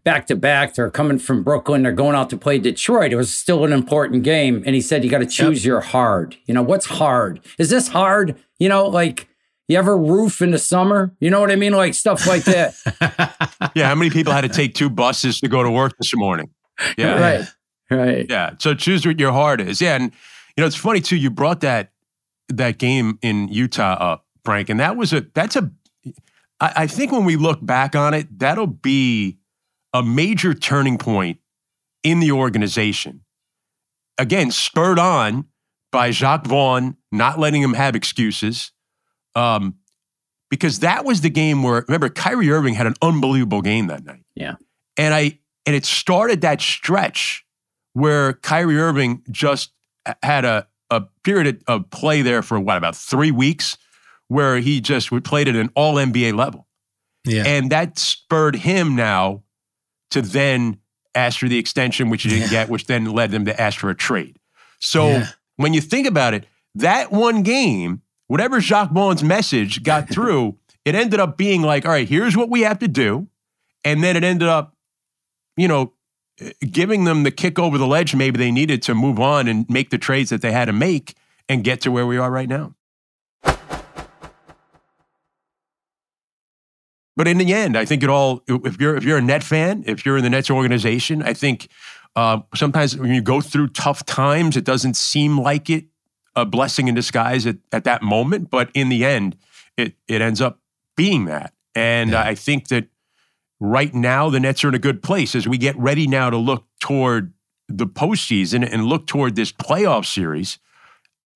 [0.04, 0.74] back to back.
[0.74, 1.84] They're coming from Brooklyn.
[1.84, 3.13] They're going out to play Detroit.
[3.13, 5.70] It was still an important game, and he said you got to choose yep.
[5.70, 6.38] your hard.
[6.48, 7.39] You know what's hard?
[7.60, 8.36] Is this hard?
[8.58, 9.28] You know, like
[9.68, 11.15] you ever roof in the summer?
[11.20, 11.74] You know what I mean?
[11.74, 12.74] Like stuff like that.
[13.76, 13.89] yeah.
[13.89, 16.50] How many people had to take two buses to go to work this morning?
[16.97, 17.19] Yeah.
[17.19, 17.45] right.
[17.89, 18.25] Right.
[18.29, 18.51] Yeah.
[18.59, 19.81] So choose what your heart is.
[19.81, 19.95] Yeah.
[19.95, 20.11] And
[20.55, 21.91] you know, it's funny too, you brought that
[22.49, 24.69] that game in Utah up, Frank.
[24.69, 25.71] And that was a that's a
[26.59, 29.38] I, I think when we look back on it, that'll be
[29.93, 31.39] a major turning point
[32.03, 33.21] in the organization.
[34.17, 35.45] Again, spurred on
[35.91, 38.71] by Jacque Vaughn not letting him have excuses.
[39.35, 39.75] Um,
[40.49, 44.23] because that was the game where remember Kyrie Irving had an unbelievable game that night.
[44.35, 44.55] Yeah.
[44.97, 47.45] And I and it started that stretch
[47.93, 49.71] where Kyrie Irving just
[50.21, 53.78] had a, a period of play there for what, about three weeks,
[54.28, 56.67] where he just played at an all NBA level.
[57.25, 57.43] Yeah.
[57.45, 59.43] And that spurred him now
[60.12, 60.80] to then
[61.15, 62.65] ask for the extension, which he didn't yeah.
[62.65, 64.38] get, which then led them to ask for a trade.
[64.80, 65.28] So yeah.
[65.56, 70.93] when you think about it, that one game, whatever Jacque Vaughn's message got through, it
[70.93, 73.28] ended up being like, all right, here's what we have to do.
[73.84, 74.74] And then it ended up
[75.58, 75.94] you know,
[76.72, 79.89] giving them the kick over the ledge maybe they needed to move on and make
[79.89, 81.15] the trades that they had to make
[81.48, 82.76] and get to where we are right now.
[87.15, 88.44] but in the end, I think it all.
[88.48, 91.70] If you're if you're a net fan, if you're in the Nets organization, I think
[92.15, 95.86] uh, sometimes when you go through tough times, it doesn't seem like it
[96.36, 99.38] a blessing in disguise at, at that moment, but in the end,
[99.78, 100.60] it it ends up
[100.98, 101.54] being that.
[101.74, 102.22] And yeah.
[102.22, 102.88] I think that
[103.71, 106.38] right now the Nets are in a good place as we get ready now to
[106.38, 107.34] look toward
[107.67, 110.60] the postseason and look toward this playoff series.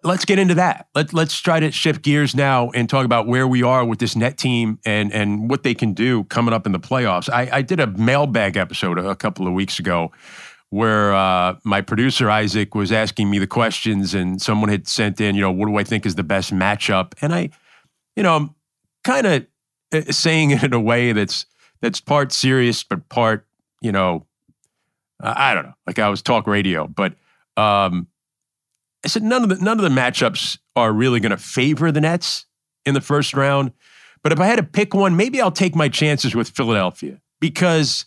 [0.04, 0.88] Let's get into that.
[0.96, 4.16] Let, let's try to shift gears now and talk about where we are with this
[4.16, 7.30] net team and, and what they can do coming up in the playoffs.
[7.30, 10.12] I, I did a mailbag episode a couple of weeks ago
[10.70, 15.36] where uh, my producer Isaac was asking me the questions, and someone had sent in,
[15.36, 17.14] you know, what do I think is the best matchup?
[17.22, 17.50] And I,
[18.16, 18.56] you know, I'm
[19.04, 19.48] kind of
[19.92, 21.46] uh, saying it in a way that's
[21.82, 23.46] that's part serious but part,
[23.82, 24.26] you know,
[25.22, 27.14] I don't know, like I was talk radio, but
[27.58, 28.08] um,
[29.04, 32.02] I said none of the none of the matchups are really going to favor the
[32.02, 32.46] Nets
[32.86, 33.72] in the first round.
[34.24, 38.06] But if I had to pick one, maybe I'll take my chances with Philadelphia because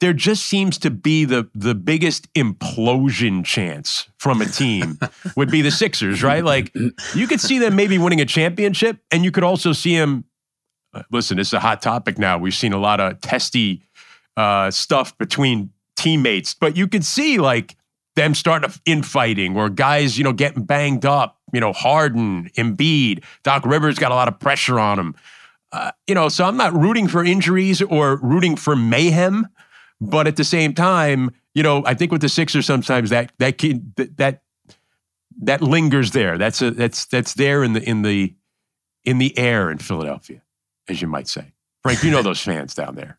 [0.00, 4.98] there just seems to be the the biggest implosion chance from a team
[5.36, 6.44] would be the Sixers, right?
[6.44, 6.74] Like
[7.14, 10.24] you could see them maybe winning a championship, and you could also see them.
[11.10, 12.38] Listen, it's a hot topic now.
[12.38, 13.82] We've seen a lot of testy
[14.36, 17.76] uh, stuff between teammates, but you could see like
[18.16, 21.38] them starting infighting or guys, you know, getting banged up.
[21.52, 25.14] You know, Harden, Embiid, Doc Rivers got a lot of pressure on him.
[25.72, 29.46] Uh, you know, so I'm not rooting for injuries or rooting for mayhem,
[30.00, 33.58] but at the same time, you know, I think with the Sixers sometimes that that
[34.16, 34.42] that
[35.42, 36.38] that lingers there.
[36.38, 38.34] That's a that's that's there in the in the
[39.04, 40.42] in the air in Philadelphia,
[40.88, 41.52] as you might say.
[41.82, 43.18] Frank, you know those fans down there.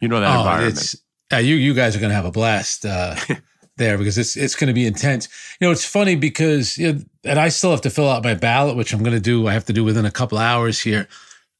[0.00, 0.94] You know that oh, environment.
[1.32, 3.16] Uh, you you guys are going to have a blast uh,
[3.76, 5.28] there because it's it's going to be intense.
[5.60, 8.34] You know, it's funny because you know, and I still have to fill out my
[8.34, 9.48] ballot, which I'm going to do.
[9.48, 11.08] I have to do within a couple hours here.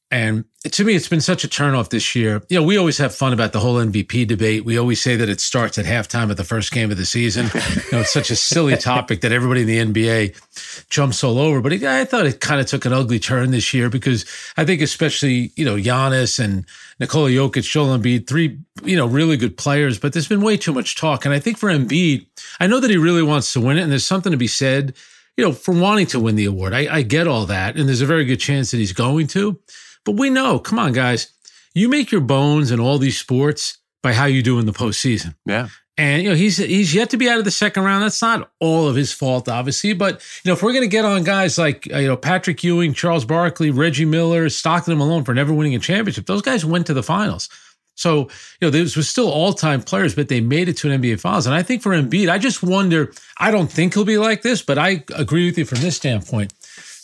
[0.09, 2.41] And to me, it's been such a turnoff this year.
[2.47, 4.63] You know, we always have fun about the whole MVP debate.
[4.63, 7.45] We always say that it starts at halftime of the first game of the season.
[7.53, 11.59] you know, it's such a silly topic that everybody in the NBA jumps all over.
[11.59, 14.63] But it, I thought it kind of took an ugly turn this year because I
[14.63, 16.65] think, especially, you know, Giannis and
[17.01, 20.73] Nikola Jokic, Joel Embiid, three, you know, really good players, but there's been way too
[20.73, 21.25] much talk.
[21.25, 22.25] And I think for Embiid,
[22.61, 23.81] I know that he really wants to win it.
[23.81, 24.95] And there's something to be said,
[25.35, 26.73] you know, for wanting to win the award.
[26.73, 27.75] I, I get all that.
[27.75, 29.59] And there's a very good chance that he's going to.
[30.07, 31.33] But we know, come on, guys,
[31.73, 35.35] you make your bones in all these sports by how you do in the postseason.
[35.45, 35.67] Yeah.
[35.97, 38.03] And you know he's he's yet to be out of the second round.
[38.03, 39.91] That's not all of his fault, obviously.
[39.91, 42.63] But you know if we're going to get on guys like uh, you know Patrick
[42.63, 46.63] Ewing, Charles Barkley, Reggie Miller, Stockton and Malone for never winning a championship, those guys
[46.63, 47.49] went to the finals.
[47.95, 48.29] So
[48.61, 51.19] you know this was still all time players, but they made it to an NBA
[51.19, 51.47] Finals.
[51.47, 53.11] And I think for Embiid, I just wonder.
[53.39, 56.53] I don't think he'll be like this, but I agree with you from this standpoint,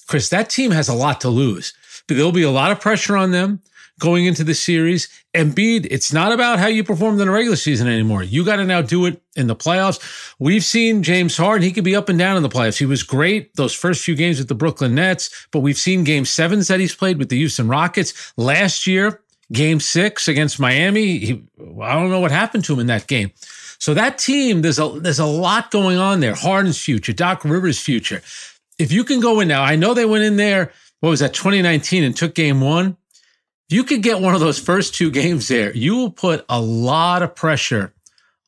[0.07, 0.29] Chris.
[0.29, 1.73] That team has a lot to lose
[2.07, 3.61] there'll be a lot of pressure on them
[3.99, 5.07] going into the series.
[5.33, 8.23] Embiid, it's not about how you performed in the regular season anymore.
[8.23, 10.33] You got to now do it in the playoffs.
[10.39, 12.77] We've seen James Harden, he could be up and down in the playoffs.
[12.77, 16.25] He was great those first few games with the Brooklyn Nets, but we've seen game
[16.25, 18.33] sevens that he's played with the Houston Rockets.
[18.35, 21.43] Last year, game six against Miami, he,
[21.81, 23.31] I don't know what happened to him in that game.
[23.79, 26.35] So that team, there's a there's a lot going on there.
[26.35, 28.21] Harden's future, Doc Rivers' future.
[28.79, 30.71] If you can go in now, I know they went in there
[31.03, 32.95] what was that 2019 and took game one?
[33.69, 36.61] If you could get one of those first two games there you will put a
[36.61, 37.93] lot of pressure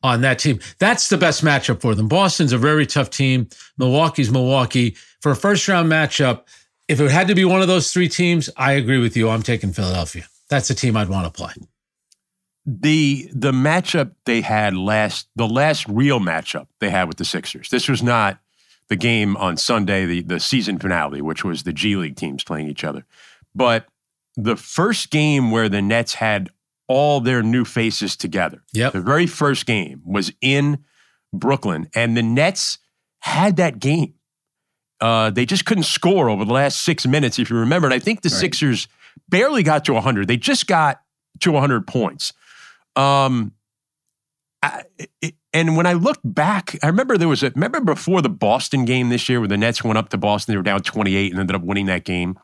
[0.01, 0.61] on that team.
[0.79, 2.07] That's the best matchup for them.
[2.07, 3.49] Boston's a very tough team.
[3.77, 4.95] Milwaukee's milwaukee.
[5.19, 6.43] For a first round matchup
[6.87, 9.27] if it had to be one of those three teams i agree with you.
[9.27, 10.23] I'm taking philadelphia.
[10.49, 11.51] That's the team i'd want to play.
[12.65, 17.67] The the matchup they had last the last real matchup they had with the Sixers.
[17.67, 18.39] This was not
[18.89, 22.67] the game on Sunday, the, the season finale, which was the G League teams playing
[22.67, 23.05] each other.
[23.53, 23.87] But
[24.35, 26.49] the first game where the Nets had
[26.87, 28.93] all their new faces together, yep.
[28.93, 30.83] the very first game was in
[31.33, 32.77] Brooklyn, and the Nets
[33.19, 34.13] had that game.
[35.01, 37.87] Uh, they just couldn't score over the last six minutes, if you remember.
[37.87, 38.39] And I think the right.
[38.39, 38.87] Sixers
[39.27, 40.27] barely got to 100.
[40.27, 41.01] They just got
[41.41, 42.33] to 100 points.
[42.95, 43.53] Um,
[44.63, 44.83] I,
[45.21, 48.83] it, and when I looked back, I remember there was a remember before the Boston
[48.83, 51.39] game this year where the Nets went up to Boston, they were down 28 and
[51.39, 52.37] ended up winning that game.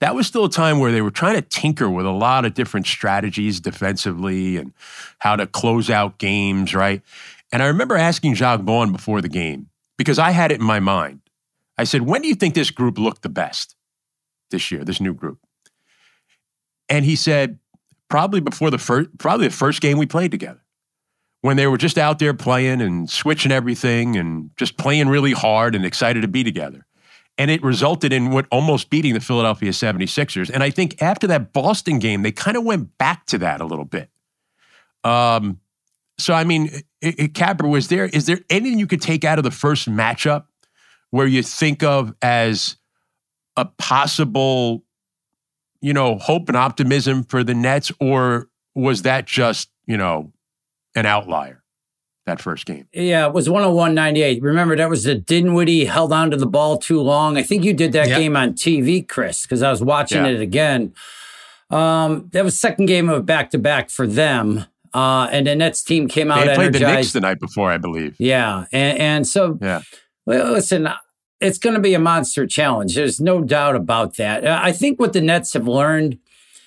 [0.00, 2.54] That was still a time where they were trying to tinker with a lot of
[2.54, 4.72] different strategies defensively and
[5.20, 7.02] how to close out games, right?
[7.52, 10.80] And I remember asking Jacque Vaughn before the game, because I had it in my
[10.80, 11.20] mind.
[11.78, 13.76] I said, when do you think this group looked the best
[14.50, 15.38] this year, this new group?
[16.88, 17.60] And he said,
[18.08, 20.61] probably before the first, probably the first game we played together
[21.42, 25.74] when they were just out there playing and switching everything and just playing really hard
[25.74, 26.86] and excited to be together.
[27.36, 30.50] And it resulted in what almost beating the Philadelphia 76ers.
[30.50, 33.64] And I think after that Boston game, they kind of went back to that a
[33.64, 34.08] little bit.
[35.02, 35.58] Um,
[36.18, 39.38] so I mean, it, it, Capper, was there is there anything you could take out
[39.38, 40.44] of the first matchup
[41.10, 42.76] where you think of as
[43.56, 44.84] a possible,
[45.80, 50.32] you know, hope and optimism for the Nets, or was that just you know
[50.94, 51.62] an outlier?
[52.26, 52.86] that first game.
[52.92, 54.42] Yeah, it was 101 98.
[54.42, 57.36] Remember, that was the Dinwiddie held on to the ball too long.
[57.36, 58.18] I think you did that yep.
[58.18, 60.32] game on TV, Chris, because I was watching yeah.
[60.32, 60.94] it again.
[61.70, 64.66] Um, that was second game of back to back for them.
[64.94, 66.46] Uh, and the Nets team came out.
[66.46, 66.82] They played energized.
[66.82, 68.14] the Knicks the night before, I believe.
[68.18, 69.80] Yeah, and, and so yeah.
[70.26, 70.86] Well, listen,
[71.40, 72.94] it's going to be a monster challenge.
[72.94, 74.46] There's no doubt about that.
[74.46, 76.18] I think what the Nets have learned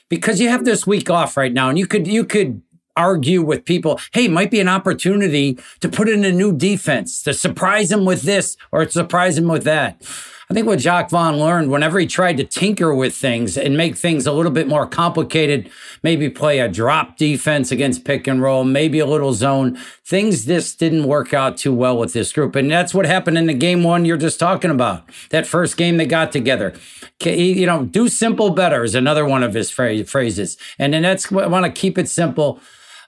[0.09, 2.61] because you have this week off right now, and you could you could
[2.97, 7.34] argue with people, hey, might be an opportunity to put in a new defense, to
[7.34, 10.01] surprise him with this or surprise him with that.
[10.47, 13.95] I think what Jacque Vaughn learned whenever he tried to tinker with things and make
[13.95, 15.71] things a little bit more complicated,
[16.03, 20.77] maybe play a drop defense against pick and roll, maybe a little zone, things just
[20.77, 22.55] didn't work out too well with this group.
[22.55, 25.10] And that's what happened in the game one you're just talking about.
[25.31, 26.75] That first game they got together.
[27.23, 30.58] You know, do simple better is another one of his phrases.
[30.77, 32.60] And then the Nets want to keep it simple.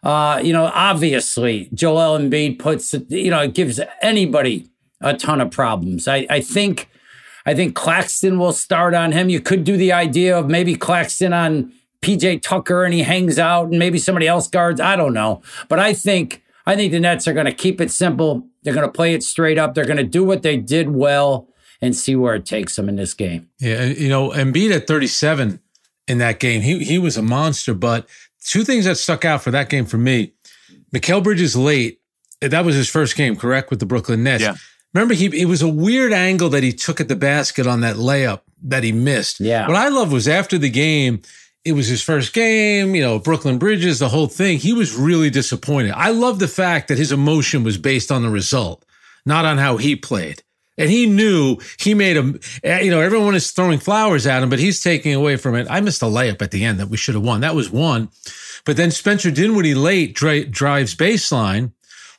[0.03, 4.69] Uh, you know, obviously, Joel Embiid puts, you know, it gives anybody
[5.01, 6.07] a ton of problems.
[6.07, 6.89] I, I think,
[7.45, 9.29] I think Claxton will start on him.
[9.29, 13.69] You could do the idea of maybe Claxton on PJ Tucker and he hangs out
[13.69, 14.79] and maybe somebody else guards.
[14.79, 15.41] I don't know.
[15.67, 18.47] But I think, I think the Nets are going to keep it simple.
[18.63, 19.73] They're going to play it straight up.
[19.73, 21.47] They're going to do what they did well
[21.81, 23.49] and see where it takes them in this game.
[23.59, 23.85] Yeah.
[23.85, 25.59] You know, Embiid at 37
[26.07, 28.07] in that game, he, he was a monster, but
[28.43, 30.33] two things that stuck out for that game for me.
[30.93, 32.01] Mikal Bridges late.
[32.41, 34.43] Eh, that was his first game, correct, with the Brooklyn Nets.
[34.43, 34.55] Yeah.
[34.93, 37.97] Remember, he it was a weird angle that he took at the basket on that
[37.97, 39.39] layup that he missed.
[39.39, 39.67] Yeah.
[39.67, 41.21] What I love was after the game,
[41.65, 44.57] it was his first game, you know, Brooklyn Bridges, the whole thing.
[44.57, 45.91] He was really disappointed.
[45.91, 48.85] I love the fact that his emotion was based on the result,
[49.25, 50.43] not on how he played.
[50.77, 54.49] And he knew he made him, eh, you know, everyone is throwing flowers at him,
[54.49, 55.67] but he's taking away from it.
[55.69, 57.41] I missed a layup at the end that we should have won.
[57.41, 58.09] That was one.
[58.65, 61.71] But then Spencer Dinwiddie late dri- drives baseline.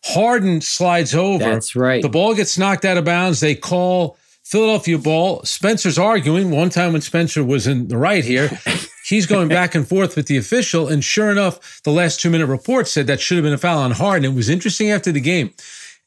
[0.05, 1.45] Harden slides over.
[1.45, 2.03] That's right.
[2.03, 3.41] The ball gets knocked out of bounds.
[3.41, 5.45] They call Philadelphia ball.
[5.45, 6.51] Spencer's arguing.
[6.51, 8.51] One time when Spencer was in the right here,
[9.05, 10.89] he's going back and forth with the official.
[10.89, 13.81] And sure enough, the last two minute report said that should have been a foul
[13.81, 14.33] on Harden.
[14.33, 15.53] It was interesting after the game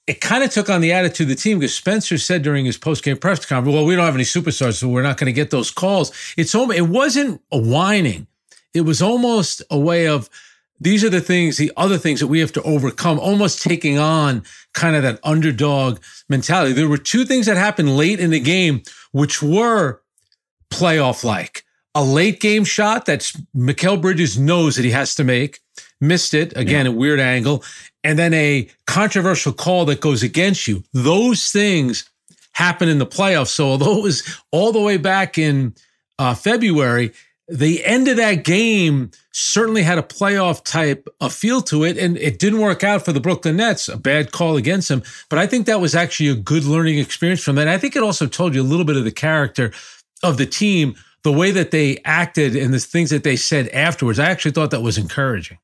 [0.08, 2.78] it kind of took on the attitude of the team because Spencer said during his
[2.78, 5.52] post-game press conference, "Well, we don't have any superstars, so we're not going to get
[5.52, 8.28] those calls." It's almost, it wasn't a whining;
[8.74, 10.30] it was almost a way of
[10.80, 13.20] these are the things, the other things that we have to overcome.
[13.20, 16.74] Almost taking on kind of that underdog mentality.
[16.74, 20.02] There were two things that happened late in the game, which were
[20.72, 21.64] playoff-like.
[21.94, 25.60] A late game shot that Mikal Bridges knows that he has to make,
[26.02, 26.92] missed it again, yeah.
[26.92, 27.64] a weird angle,
[28.04, 30.84] and then a controversial call that goes against you.
[30.92, 32.10] Those things
[32.54, 33.50] happen in the playoffs.
[33.50, 35.76] So although it was all the way back in
[36.20, 37.14] uh, February,
[37.48, 42.18] the end of that game certainly had a playoff type of feel to it, and
[42.18, 43.90] it didn't work out for the Brooklyn Nets.
[43.90, 47.44] A bad call against them, but I think that was actually a good learning experience
[47.44, 47.68] from that.
[47.68, 49.72] I think it also told you a little bit of the character
[50.24, 54.20] of the team, the way that they acted, and the things that they said afterwards.
[54.20, 55.58] I actually thought that was encouraging.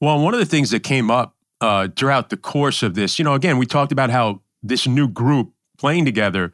[0.00, 3.18] Well, one of the things that came up uh, throughout the course of this.
[3.18, 6.52] You know, again, we talked about how this new group playing together,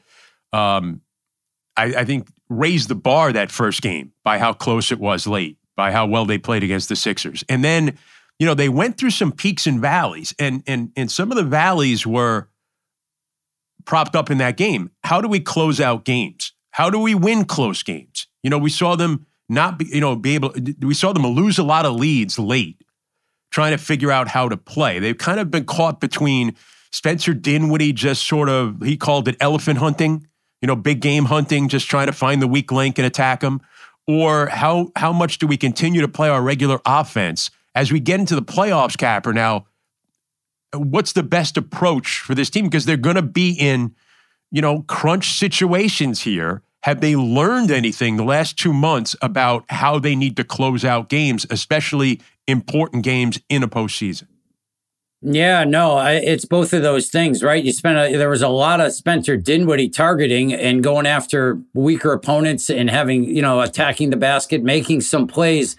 [0.53, 1.01] um,
[1.77, 5.57] I, I think, raised the bar that first game by how close it was late,
[5.77, 7.99] by how well they played against the Sixers, and then
[8.39, 11.45] you know they went through some peaks and valleys, and and and some of the
[11.45, 12.49] valleys were
[13.85, 14.91] propped up in that game.
[15.03, 16.53] How do we close out games?
[16.73, 18.27] How do we win close games?
[18.43, 20.55] You know, we saw them not be, you know, be able.
[20.81, 22.83] We saw them lose a lot of leads late
[23.53, 24.99] trying to figure out how to play.
[24.99, 26.57] They've kind of been caught between
[26.91, 30.27] Spencer Dinwiddie, just sort of, he called it elephant hunting,
[30.61, 33.61] you know, big game hunting, just trying to find the weak link and attack them.
[34.09, 38.19] Or how, how much do we continue to play our regular offense as we get
[38.19, 39.33] into the playoffs, Capper?
[39.33, 39.67] Now,
[40.75, 42.65] what's the best approach for this team?
[42.65, 43.95] Because they're going to be in,
[44.51, 46.63] you know, crunch situations here.
[46.83, 51.09] Have they learned anything the last two months about how they need to close out
[51.09, 54.27] games, especially important games in a postseason.
[55.25, 57.63] Yeah, no, I, it's both of those things, right?
[57.63, 62.13] You spent a, there was a lot of Spencer Dinwiddie targeting and going after weaker
[62.13, 65.77] opponents and having you know attacking the basket, making some plays,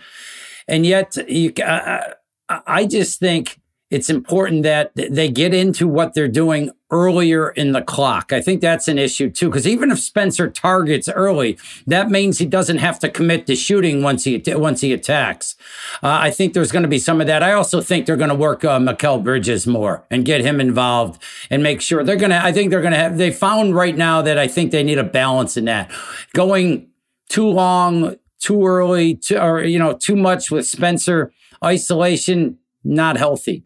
[0.66, 6.72] and yet you, I just think it's important that they get into what they're doing
[6.90, 8.34] earlier in the clock.
[8.34, 12.46] I think that's an issue too, because even if Spencer targets early, that means he
[12.46, 15.56] doesn't have to commit to shooting once he once he attacks.
[16.02, 17.44] Uh, I think there's going to be some of that.
[17.44, 21.22] I also think they're going to work uh, Mikal Bridges more and get him involved
[21.52, 22.44] and make sure they're going to.
[22.44, 23.18] I think they're going to have.
[23.18, 25.92] They found right now that I think they need a balance in that.
[26.34, 26.88] Going
[27.30, 31.32] too long, too early, too, or you know, too much with Spencer
[31.64, 33.64] isolation, not healthy.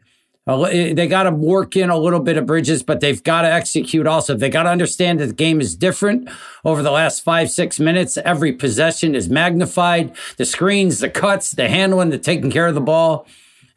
[0.47, 3.51] Eh, they got to work in a little bit of bridges, but they've got to
[3.51, 4.35] execute also.
[4.35, 6.29] They got to understand that the game is different
[6.63, 8.17] over the last five, six minutes.
[8.17, 10.15] Every possession is magnified.
[10.37, 13.27] The screens, the cuts, the handling, the taking care of the ball.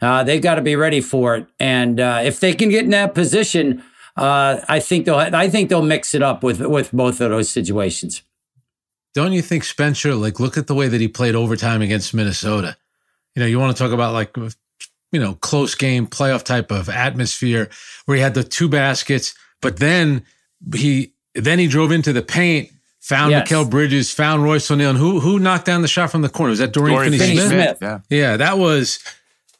[0.00, 1.46] Uh, they've got to be ready for it.
[1.58, 3.82] And uh, if they can get in that position,
[4.16, 5.16] uh, I think they'll.
[5.16, 8.22] I think they'll mix it up with with both of those situations.
[9.14, 10.14] Don't you think Spencer?
[10.14, 12.76] Like, look at the way that he played overtime against Minnesota.
[13.34, 14.36] You know, you want to talk about like
[15.12, 17.68] you know, close game, playoff type of atmosphere
[18.06, 20.24] where he had the two baskets, but then
[20.74, 22.70] he then he drove into the paint,
[23.00, 23.48] found yes.
[23.48, 24.90] Mikal Bridges, found Royce O'Neale.
[24.90, 26.50] And who who knocked down the shot from the corner?
[26.50, 27.48] Was that Dorian, Dorian Finney-Smith?
[27.48, 27.78] Smith?
[27.80, 27.98] Yeah.
[28.08, 29.00] yeah, that was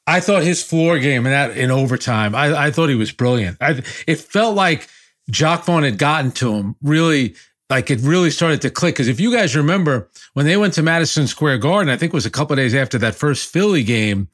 [0.07, 3.59] I thought his floor game in that in overtime, I, I thought he was brilliant.
[3.61, 4.89] I, it felt like
[5.31, 7.37] Jacque Vaughn had gotten to him really
[7.69, 8.95] like it really started to click.
[8.95, 12.17] Because if you guys remember when they went to Madison Square Garden, I think it
[12.17, 14.29] was a couple days after that first Philly game,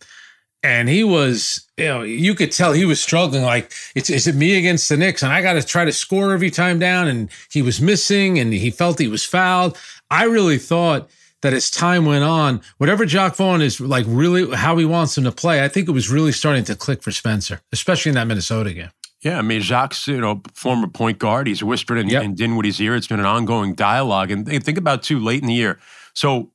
[0.63, 3.43] and he was, you know, you could tell he was struggling.
[3.43, 6.33] Like, it's is it me against the Knicks, and I got to try to score
[6.33, 7.09] every time down.
[7.09, 9.79] And he was missing, and he felt he was fouled.
[10.11, 11.11] I really thought
[11.43, 15.25] that as time went on, whatever Jacque Vaughn is like, really how he wants him
[15.25, 18.27] to play, I think it was really starting to click for Spencer, especially in that
[18.27, 18.91] Minnesota game.
[19.21, 21.47] Yeah, I mean, Jacque's, you know, former point guard.
[21.47, 22.23] He's whispered in, yep.
[22.23, 22.95] in Dinwiddie's ear.
[22.95, 24.31] It's been an ongoing dialogue.
[24.31, 25.79] And think about, too, late in the year.
[26.15, 26.53] So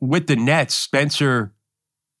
[0.00, 1.52] with the Nets, Spencer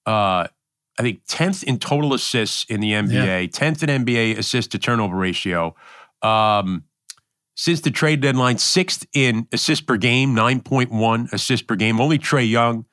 [0.06, 0.48] uh,
[0.98, 3.46] I think 10th in total assists in the NBA, yeah.
[3.46, 5.74] 10th in NBA assist to turnover ratio.
[6.22, 6.84] Um,
[7.56, 12.00] since the trade deadline, sixth in assists per game, 9.1 assists per game.
[12.00, 12.84] Only Trae Young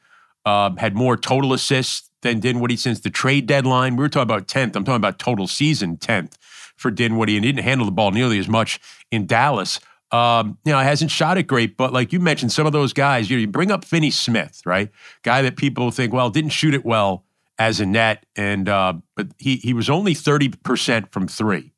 [0.45, 3.95] uh, had more total assists than Dinwiddie since the trade deadline.
[3.95, 4.75] We were talking about 10th.
[4.75, 6.33] I'm talking about total season 10th
[6.75, 8.79] for Dinwiddie, and he didn't handle the ball nearly as much
[9.11, 9.79] in Dallas.
[10.11, 12.91] Um, you know, he hasn't shot it great, but like you mentioned, some of those
[12.91, 14.89] guys, you, know, you bring up Finney Smith, right?
[15.23, 17.23] Guy that people think, well, didn't shoot it well
[17.61, 21.73] as a net, and uh, but he he was only thirty percent from three,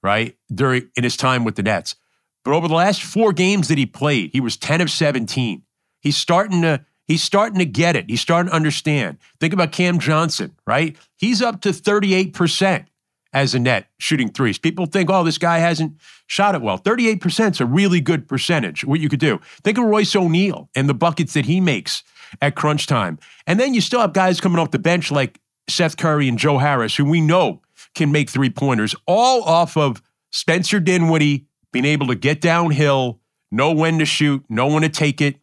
[0.00, 1.96] right during in his time with the Nets.
[2.44, 5.62] But over the last four games that he played, he was ten of seventeen.
[6.00, 8.08] He's starting to he's starting to get it.
[8.08, 9.18] He's starting to understand.
[9.40, 10.96] Think about Cam Johnson, right?
[11.16, 12.86] He's up to thirty eight percent
[13.32, 14.58] as a net shooting threes.
[14.58, 15.94] People think, oh, this guy hasn't
[16.28, 16.78] shot it well.
[16.78, 19.40] 38% is a really good percentage, what you could do.
[19.64, 22.04] Think of Royce O'Neale and the buckets that he makes
[22.40, 23.18] at crunch time.
[23.46, 26.58] And then you still have guys coming off the bench like Seth Curry and Joe
[26.58, 27.62] Harris, who we know
[27.94, 33.72] can make three pointers, all off of Spencer Dinwiddie being able to get downhill, know
[33.72, 35.36] when to shoot, know when to take it.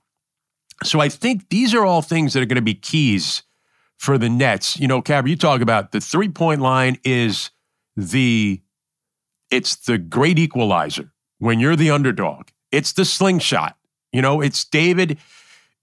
[0.84, 3.44] So I think these are all things that are going to be keys
[3.98, 4.80] for the Nets.
[4.80, 7.52] You know, Cab, you talk about the three point line is
[7.96, 8.62] the
[9.50, 12.48] it's the great equalizer when you're the underdog.
[12.72, 13.78] It's the slingshot.
[14.12, 15.18] You know, it's David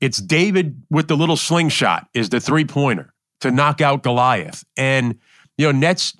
[0.00, 4.64] it's David with the little slingshot is the three pointer to knock out Goliath.
[4.76, 5.18] And,
[5.56, 6.16] you know, Nets,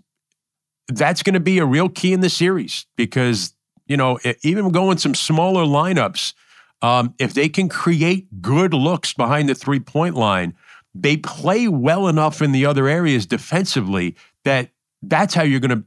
[0.88, 3.54] that's going to be a real key in the series because,
[3.86, 6.34] you know, even going some smaller lineups,
[6.82, 10.54] um, if they can create good looks behind the three point line,
[10.94, 14.70] they play well enough in the other areas defensively that
[15.02, 15.84] that's how you're going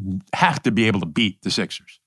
[0.00, 2.00] to have to be able to beat the Sixers.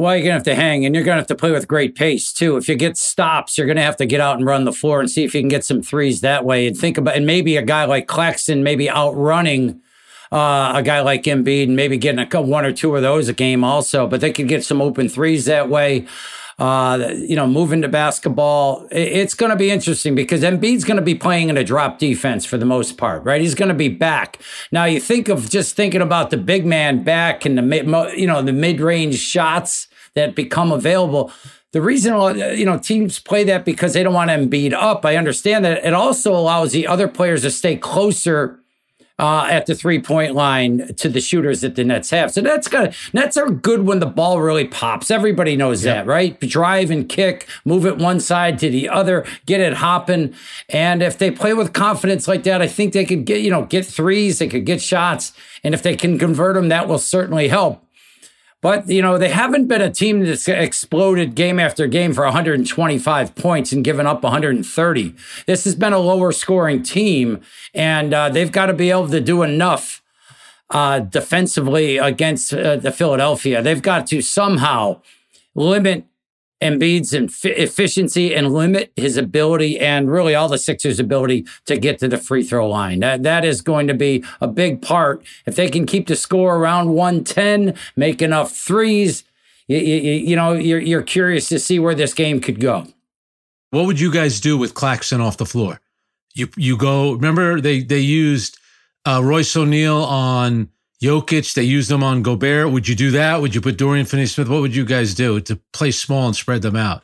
[0.00, 1.68] Well, you're going to have to hang and you're going to have to play with
[1.68, 2.56] great pace too.
[2.56, 4.98] If you get stops, you're going to have to get out and run the floor
[4.98, 6.66] and see if you can get some threes that way.
[6.66, 9.82] And think about, and maybe a guy like Claxton maybe outrunning
[10.32, 13.34] uh, a guy like Embiid and maybe getting a one or two of those a
[13.34, 14.06] game also.
[14.06, 16.06] But they could get some open threes that way.
[16.58, 21.02] Uh, you know, moving to basketball, it's going to be interesting because Embiid's going to
[21.02, 23.40] be playing in a drop defense for the most part, right?
[23.42, 24.38] He's going to be back.
[24.72, 28.40] Now, you think of just thinking about the big man back and the you know,
[28.40, 31.32] the mid range shots that become available.
[31.72, 35.04] The reason you know teams play that because they don't want Embiid up.
[35.04, 35.84] I understand that.
[35.84, 38.60] It also allows the other players to stay closer
[39.20, 42.32] uh, at the three point line to the shooters that the Nets have.
[42.32, 42.94] So that's good.
[43.12, 45.10] Nets are good when the ball really pops.
[45.10, 45.94] Everybody knows yep.
[45.94, 46.40] that, right?
[46.40, 50.34] Drive and kick, move it one side to the other, get it hopping.
[50.70, 53.66] And if they play with confidence like that, I think they could get, you know,
[53.66, 55.34] get threes, they could get shots.
[55.62, 57.84] And if they can convert them, that will certainly help.
[58.62, 63.34] But, you know, they haven't been a team that's exploded game after game for 125
[63.34, 65.14] points and given up 130.
[65.46, 67.40] This has been a lower scoring team,
[67.72, 70.02] and uh, they've got to be able to do enough
[70.68, 73.62] uh, defensively against uh, the Philadelphia.
[73.62, 75.00] They've got to somehow
[75.54, 76.04] limit
[76.60, 82.08] Embiid's efficiency and limit his ability and really all the Sixers' ability to get to
[82.08, 83.00] the free throw line.
[83.00, 85.22] That, that is going to be a big part.
[85.46, 89.24] If they can keep the score around 110, make enough threes,
[89.68, 92.86] you, you, you know, you're, you're curious to see where this game could go.
[93.70, 95.80] What would you guys do with Claxton off the floor?
[96.34, 97.12] You you go.
[97.12, 98.58] Remember they they used
[99.04, 100.70] uh, Royce O'Neale on
[101.02, 101.54] Jokic.
[101.54, 102.70] They used them on Gobert.
[102.70, 103.40] Would you do that?
[103.40, 104.48] Would you put Dorian Finney-Smith?
[104.48, 107.02] What would you guys do to play small and spread them out?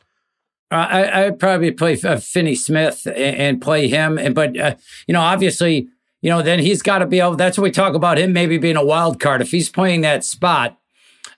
[0.69, 4.17] Uh, I, I'd probably play uh, Finney Smith and, and, play him.
[4.17, 4.75] And but uh,
[5.07, 5.87] you know, obviously,
[6.21, 7.37] you know, then he's got to be able.
[7.37, 10.25] That's what we talk about him maybe being a wild card if he's playing that
[10.25, 10.77] spot.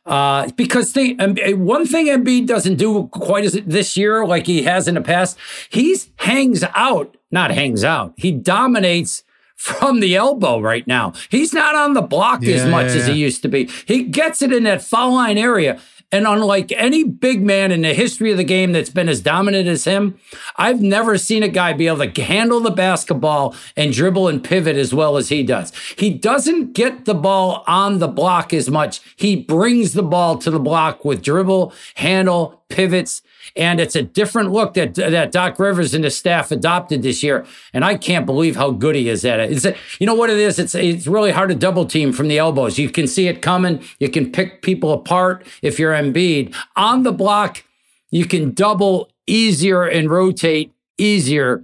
[0.06, 4.88] Uh, because um, one thing Embiid doesn't do quite as this year, like he has
[4.88, 5.38] in the past,
[5.70, 8.14] he's hangs out, not hangs out.
[8.18, 9.24] He dominates
[9.60, 11.12] from the elbow right now.
[11.28, 13.02] He's not on the block yeah, as much yeah, yeah.
[13.02, 13.70] as he used to be.
[13.86, 15.82] He gets it in that foul line area.
[16.14, 19.68] And unlike any big man in the history of the game that's been as dominant
[19.68, 20.18] as him,
[20.56, 24.78] I've never seen a guy be able to handle the basketball and dribble and pivot
[24.78, 25.74] as well as he does.
[25.98, 29.02] He doesn't get the ball on the block as much.
[29.18, 33.22] He brings the ball to the block with dribble, handle, pivots,
[33.56, 37.46] and it's a different look that that Doc Rivers and his staff adopted this year.
[37.74, 39.52] And I can't believe how good he is at it.
[39.52, 40.60] It's, you know what it is?
[40.60, 42.78] It's it's really hard to double team from the elbows.
[42.78, 43.84] You can see it coming.
[44.00, 46.56] You can pick people apart if you're Embiid.
[46.76, 47.64] On the block,
[48.12, 51.64] you can double easier and rotate easier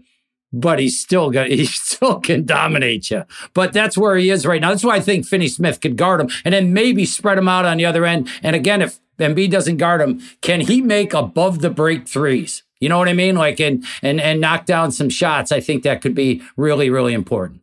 [0.56, 3.24] but he's still got he still can dominate you.
[3.54, 4.70] But that's where he is right now.
[4.70, 7.66] That's why I think Finney Smith could guard him and then maybe spread him out
[7.66, 8.30] on the other end.
[8.42, 12.64] And again, if Embiid doesn't guard him, can he make above the break threes?
[12.80, 13.36] You know what I mean?
[13.36, 15.52] Like and and and knock down some shots.
[15.52, 17.62] I think that could be really really important.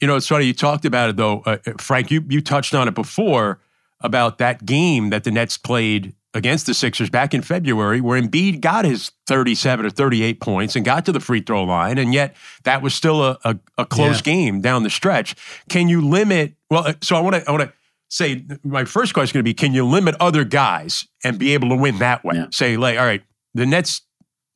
[0.00, 2.10] You know, it's funny you talked about it though, uh, uh, Frank.
[2.10, 3.60] You you touched on it before
[4.00, 8.60] about that game that the Nets played against the Sixers back in February, where Embiid
[8.60, 12.36] got his 37 or 38 points and got to the free throw line, and yet
[12.64, 14.34] that was still a, a, a close yeah.
[14.34, 15.34] game down the stretch.
[15.70, 16.52] Can you limit?
[16.70, 17.72] Well, uh, so I want to I want to
[18.08, 21.54] say my first question is going to be can you limit other guys and be
[21.54, 22.36] able to win that way?
[22.36, 22.46] Yeah.
[22.50, 23.22] Say, like, all right,
[23.54, 24.02] the Nets,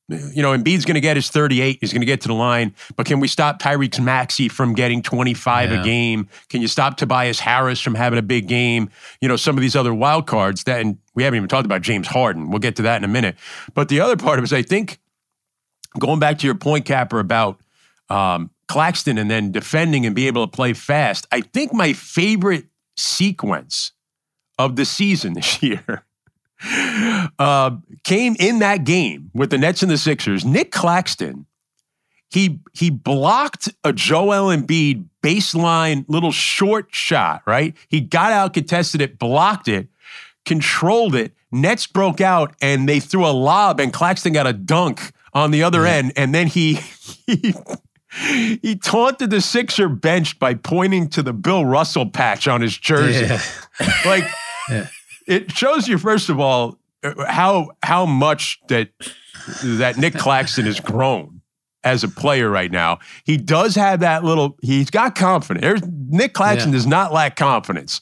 [0.09, 1.78] you know, Embiid's going to get his 38.
[1.80, 5.03] He's going to get to the line, but can we stop Tyrese Maxey from getting
[5.03, 5.80] 25 yeah.
[5.80, 6.28] a game?
[6.48, 8.90] Can you stop Tobias Harris from having a big game?
[9.20, 11.82] You know, some of these other wild cards that, and we haven't even talked about
[11.82, 12.51] James Harden.
[12.51, 13.36] We'll get to that in a minute.
[13.74, 14.98] But the other part of it is, I think,
[15.98, 17.61] going back to your point, Capper, about
[18.09, 21.26] um, Claxton and then defending and be able to play fast.
[21.32, 22.66] I think my favorite
[23.01, 23.92] sequence
[24.59, 26.05] of the season this year
[27.38, 30.44] uh, came in that game with the Nets and the Sixers.
[30.44, 31.46] Nick Claxton,
[32.30, 37.42] he he blocked a Joel Embiid baseline little short shot.
[37.46, 39.88] Right, he got out, contested it, blocked it,
[40.44, 41.32] controlled it.
[41.53, 45.62] Nets broke out and they threw a lob, and Claxton got a dunk on the
[45.62, 45.94] other yeah.
[45.94, 46.74] end, and then he
[47.26, 47.55] he
[48.62, 53.26] he taunted the Sixer bench by pointing to the Bill Russell patch on his jersey.
[53.26, 53.40] Yeah.
[54.04, 54.24] like
[54.70, 54.88] yeah.
[55.26, 58.90] it shows you first of all uh, how how much that
[59.62, 61.40] that Nic Claxton has grown
[61.82, 62.98] as a player right now.
[63.24, 65.62] He does have that little he's got confidence.
[65.62, 66.76] There's, Nic Claxton yeah.
[66.76, 68.00] does not lack confidence.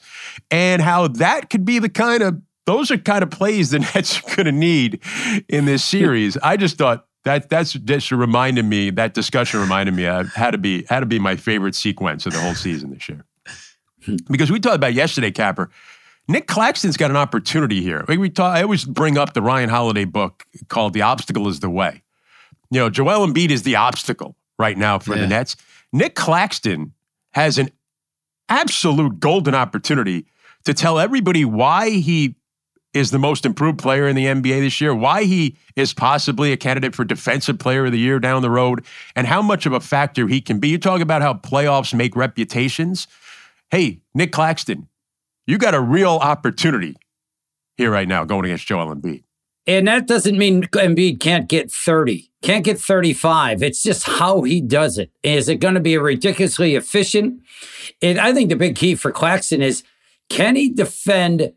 [0.51, 4.19] And how that could be the kind of those are kind of plays the Nets
[4.19, 5.01] are going to need
[5.47, 6.37] in this series.
[6.37, 8.89] I just thought that that's just reminded me.
[8.89, 10.07] That discussion reminded me.
[10.07, 13.09] I had to be had to be my favorite sequence of the whole season this
[13.09, 13.25] year.
[14.29, 15.69] because we talked about yesterday, Capper.
[16.27, 18.05] nick Claxton's got an opportunity here.
[18.07, 21.69] We talk, I always bring up the Ryan Holiday book called "The Obstacle Is the
[21.69, 22.03] Way."
[22.71, 25.21] You know, Joel Embiid is the obstacle right now for yeah.
[25.21, 25.55] the Nets.
[25.91, 26.93] nick Claxton
[27.33, 27.69] has an
[28.47, 30.25] absolute golden opportunity
[30.65, 32.35] to tell everybody why he
[32.93, 36.57] is the most improved player in the NBA this year, why he is possibly a
[36.57, 38.83] candidate for defensive player of the year down the road,
[39.15, 40.69] and how much of a factor he can be.
[40.69, 43.07] You talk about how playoffs make reputations.
[43.69, 44.87] Hey, Nick Claxton,
[45.45, 46.95] you got a real opportunity
[47.77, 49.23] here right now going against Joel Embiid.
[49.67, 53.61] And that doesn't mean Embiid can't get 30, can't get 35.
[53.61, 55.11] It's just how he does it.
[55.21, 57.41] Is it going to be ridiculously efficient?
[58.01, 59.83] And I think the big key for Claxton is
[60.27, 61.53] can he defend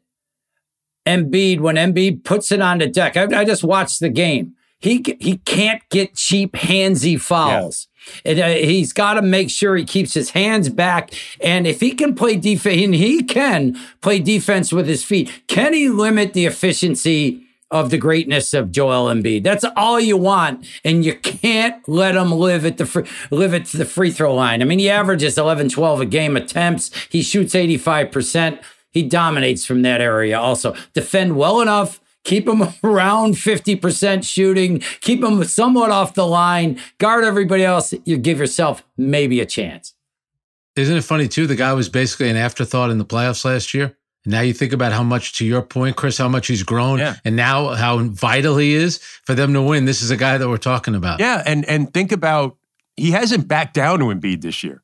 [1.06, 3.16] Embiid when Embiid puts it on the deck.
[3.16, 4.54] I, I just watched the game.
[4.78, 7.88] He he can't get cheap handsy fouls.
[8.24, 8.46] Yeah.
[8.46, 11.12] uh, he's got to make sure he keeps his hands back.
[11.40, 15.72] And if he can play defense, and he can play defense with his feet, can
[15.72, 19.42] he limit the efficiency of the greatness of Joel Embiid.
[19.42, 23.64] That's all you want, and you can't let him live at the free, live at
[23.64, 24.60] the free throw line.
[24.60, 26.90] I mean, he averages 11, 12 a game attempts.
[27.08, 28.62] He shoots 85%.
[28.92, 30.74] He dominates from that area also.
[30.92, 37.24] Defend well enough, keep him around 50% shooting, keep him somewhat off the line, guard
[37.24, 37.92] everybody else.
[38.04, 39.94] You give yourself maybe a chance.
[40.76, 41.46] Isn't it funny too?
[41.46, 43.96] The guy was basically an afterthought in the playoffs last year.
[44.24, 47.00] And now you think about how much, to your point, Chris, how much he's grown,
[47.00, 47.16] yeah.
[47.24, 49.84] and now how vital he is for them to win.
[49.84, 51.18] This is a guy that we're talking about.
[51.18, 52.56] Yeah, and and think about
[52.96, 54.82] he hasn't backed down to Embiid this year.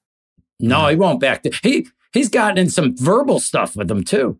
[0.58, 1.42] No, he won't back.
[1.42, 1.52] down.
[1.62, 4.38] he he's gotten in some verbal stuff with them too.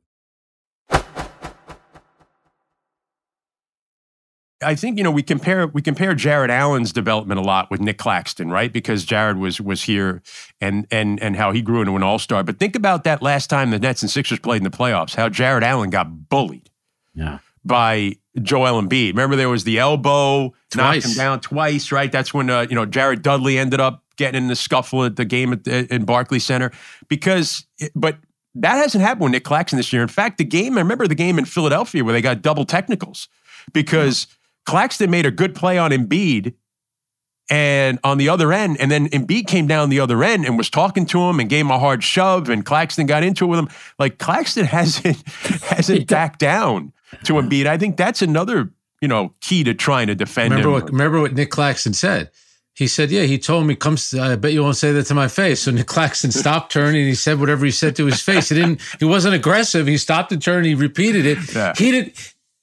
[4.61, 7.99] I think you know we compare we compare Jarrett Allen's development a lot with Nick
[7.99, 8.73] Claxton, right?
[8.73, 10.21] Because Jarrett was was here
[10.61, 12.43] and and and how he grew into an All Star.
[12.43, 15.15] But think about that last time the Nets and Sixers played in the playoffs.
[15.15, 16.71] How Jarrett Allen got bullied,
[17.15, 17.39] yeah.
[17.65, 19.11] By Joel Embiid.
[19.11, 21.05] Remember there was the elbow twice.
[21.05, 22.11] knocked him down twice, right?
[22.11, 25.25] That's when uh, you know Jared Dudley ended up getting in the scuffle at the
[25.25, 26.73] game at the, in Barclays Center
[27.09, 28.19] because, but
[28.55, 30.03] that hasn't happened with Nick Claxton this year.
[30.03, 33.29] In fact, the game I remember the game in Philadelphia where they got double technicals
[33.73, 34.27] because.
[34.67, 36.53] Claxton made a good play on Embiid
[37.51, 40.69] and on the other end, and then Embiid came down the other end and was
[40.69, 43.59] talking to him and gave him a hard shove, and Claxton got into it with
[43.59, 43.69] him.
[43.99, 45.27] Like Claxton hasn't
[45.63, 46.93] hasn't backed down
[47.25, 47.67] to Embiid.
[47.67, 50.83] I think that's another you know key to trying to defend remember him.
[50.83, 52.31] What, remember what Nick Claxton said.
[52.75, 55.29] He said, "Yeah." He told me, "Comes, I bet you won't say that to my
[55.29, 57.07] face." So Nick Claxton stopped turning.
[57.07, 58.51] He said whatever he said to his face.
[58.51, 58.81] He didn't.
[58.99, 59.87] He wasn't aggressive.
[59.87, 60.67] He stopped and turned.
[60.67, 61.55] He repeated it.
[61.55, 61.73] Yeah.
[61.77, 62.13] He did.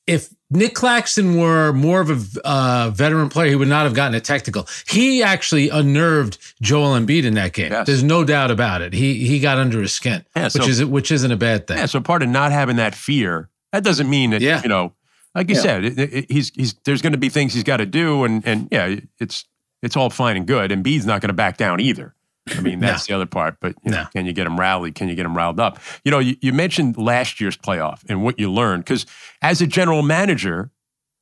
[0.08, 4.14] If Nick Claxton were more of a uh, veteran player, he would not have gotten
[4.14, 4.68] a technical.
[4.88, 7.72] He actually unnerved Joel Embiid in that game.
[7.72, 7.88] Yes.
[7.88, 8.94] There's no doubt about it.
[8.94, 11.78] He he got under his skin, yeah, so, which is which isn't a bad thing.
[11.78, 11.88] Yeah.
[11.88, 14.62] So part of not having that fear that doesn't mean that yeah.
[14.64, 14.94] you know,
[15.34, 15.62] like you yeah.
[15.62, 18.46] said, it, it, he's he's there's going to be things he's got to do, and
[18.48, 19.46] and yeah, it's
[19.84, 20.72] it's all fine and good.
[20.72, 22.16] Embiid's not going to back down either.
[22.48, 23.14] I mean, that's no.
[23.14, 23.58] the other part.
[23.60, 24.10] But you know, no.
[24.14, 24.96] can you get him rallied?
[24.96, 25.80] Can you get him riled up?
[26.06, 29.06] You know, you, you mentioned last year's playoff and what you learned because
[29.42, 30.72] as a general manager,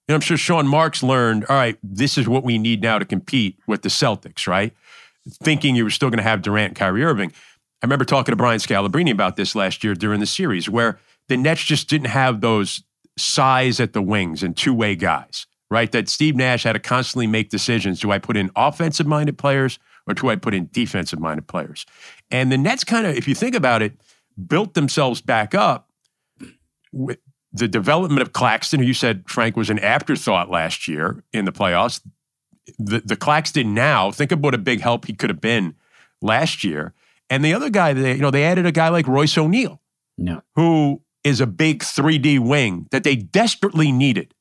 [0.08, 1.46] you know, I'm sure Sean Marks learned.
[1.50, 4.74] All right, this is what we need now to compete with the Celtics, right?
[5.42, 7.32] Thinking you were still going to have Durant, and Kyrie Irving.
[7.82, 11.38] I remember talking to Brian Scalabrine about this last year during the series, where the
[11.38, 12.84] Nets just didn't have those
[13.18, 15.92] size at the wings and two way guys, right?
[15.92, 19.80] That Steve Nash had to constantly make decisions: do I put in offensive minded players?
[20.08, 21.86] or do I put in defensive minded players?
[22.32, 23.94] And the Nets kind of, if you think about it,
[24.48, 25.90] built themselves back up
[26.92, 27.20] with
[27.52, 31.52] the development of Claxton, who you said, Frank, was an afterthought last year in the
[31.52, 32.02] playoffs.
[32.80, 35.76] The, the Claxton now, think of what a big help he could have been
[36.22, 36.94] last year.
[37.30, 39.82] And the other guy, they, you know, they added a guy like Royce O'Neale,
[40.18, 40.42] no.
[40.56, 44.34] who is a big 3D wing that they desperately needed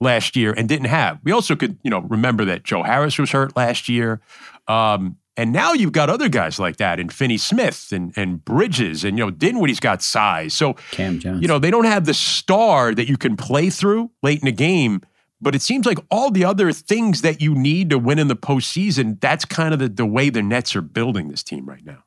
[0.00, 1.18] last year and didn't have.
[1.24, 4.20] We also could, you know, remember that Joe Harris was hurt last year.
[4.66, 9.04] Um, and now you've got other guys like that, and Finney Smith and and Bridges,
[9.04, 10.52] and you know Dinwiddie's got size.
[10.52, 11.40] So Cam Jones.
[11.40, 14.52] You know they don't have the star that you can play through late in the
[14.52, 15.00] game,
[15.40, 18.36] but it seems like all the other things that you need to win in the
[18.36, 19.20] postseason.
[19.20, 22.04] That's kind of the, the way the Nets are building this team right now.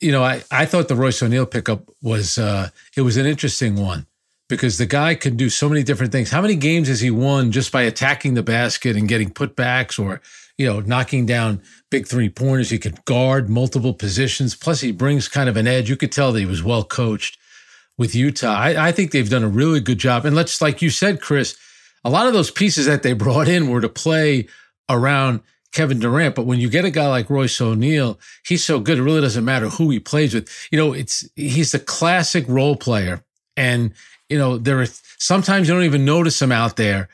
[0.00, 3.76] You know, I I thought the Royce O'Neale pickup was uh, it was an interesting
[3.76, 4.06] one
[4.52, 6.30] because the guy can do so many different things.
[6.30, 10.20] How many games has he won just by attacking the basket and getting putbacks or,
[10.58, 12.68] you know, knocking down big three pointers?
[12.68, 14.54] He could guard multiple positions.
[14.54, 15.88] Plus, he brings kind of an edge.
[15.88, 17.38] You could tell that he was well coached
[17.96, 18.54] with Utah.
[18.54, 20.26] I, I think they've done a really good job.
[20.26, 21.56] And let's, like you said, Chris,
[22.04, 24.48] a lot of those pieces that they brought in were to play
[24.88, 25.40] around
[25.72, 26.34] Kevin Durant.
[26.34, 28.98] But when you get a guy like Royce O'Neale, he's so good.
[28.98, 30.48] It really doesn't matter who he plays with.
[30.70, 33.24] You know, it's he's the classic role player.
[33.56, 33.94] And
[34.28, 34.86] you know, there are
[35.18, 37.08] sometimes you don't even notice him out there,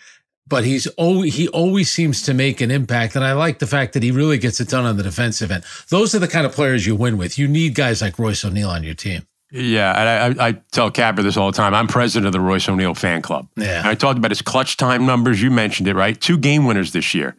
[0.47, 3.15] but he's always, he always seems to make an impact.
[3.17, 5.65] And I like the fact that he really gets it done on the defensive end.
[5.91, 7.39] Those are the kind of players you win with.
[7.39, 9.28] You need guys like Royce O'Neale on your team.
[9.51, 11.73] Yeah, and I, I, tell Capper this all the time.
[11.73, 13.49] I'm president of the Royce O'Neale fan club.
[13.57, 13.79] Yeah.
[13.79, 15.41] And I talked about his clutch time numbers.
[15.41, 16.21] You mentioned it, right?
[16.21, 17.35] Two game winners this year.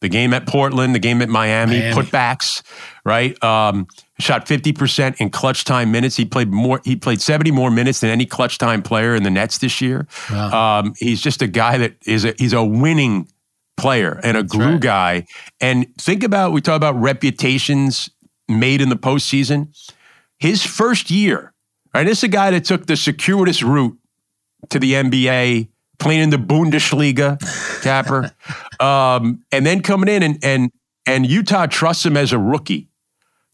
[0.00, 1.94] The game at Portland, the game at Miami, Miami.
[1.94, 2.62] putbacks,
[3.04, 3.40] right?
[3.44, 3.86] Um,
[4.18, 6.16] shot 50% in clutch time minutes.
[6.16, 9.30] He played more, he played 70 more minutes than any clutch time player in the
[9.30, 10.08] Nets this year.
[10.28, 10.80] Wow.
[10.80, 13.28] Um, he's just a guy that is a, he's a winning
[13.76, 14.80] player and a glue right.
[14.80, 15.26] guy.
[15.60, 18.10] And think about, we talk about reputations
[18.48, 19.68] made in the postseason.
[20.40, 21.51] His first year,
[21.94, 22.04] right?
[22.04, 23.96] This is a guy that took the circuitous route
[24.70, 25.68] to the NBA,
[25.98, 27.38] playing in the Bundesliga,
[27.82, 28.32] Capper,
[28.84, 30.70] um, and then coming in and and
[31.06, 32.88] and Utah trusts him as a rookie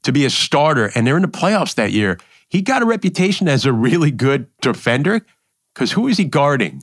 [0.02, 2.18] to be a starter, and they're in the playoffs that year.
[2.48, 5.26] He got a reputation as a really good defender
[5.74, 6.82] because who is he guarding?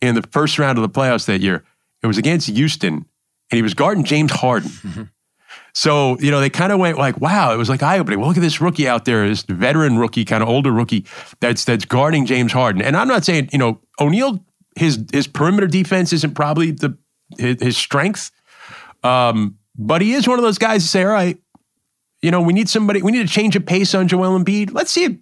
[0.00, 1.64] in the first round of the playoffs that year.
[2.02, 3.04] It was against Houston, and
[3.56, 5.10] he was guarding James Harden.
[5.76, 8.18] So, you know, they kind of went like, wow, it was like eye opening.
[8.18, 11.04] Well, look at this rookie out there, this veteran rookie, kind of older rookie
[11.40, 12.80] that's that's guarding James Harden.
[12.80, 14.42] And I'm not saying, you know, O'Neale,
[14.74, 16.96] his his perimeter defense isn't probably the
[17.36, 18.30] his, his strength.
[19.04, 21.36] Um, but he is one of those guys to say, all right,
[22.22, 24.72] you know, we need somebody, we need to change a pace on Joel Embiid.
[24.72, 25.18] Let's see it.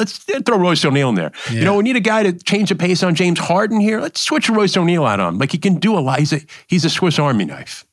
[0.00, 1.30] Let's throw Royce O'Neale in there.
[1.48, 1.60] Yeah.
[1.60, 4.00] You know, we need a guy to change the pace on James Harden here.
[4.00, 5.38] Let's switch Royce O'Neale out on him.
[5.38, 6.18] Like he can do a lot.
[6.18, 7.84] He's a he's a Swiss Army knife.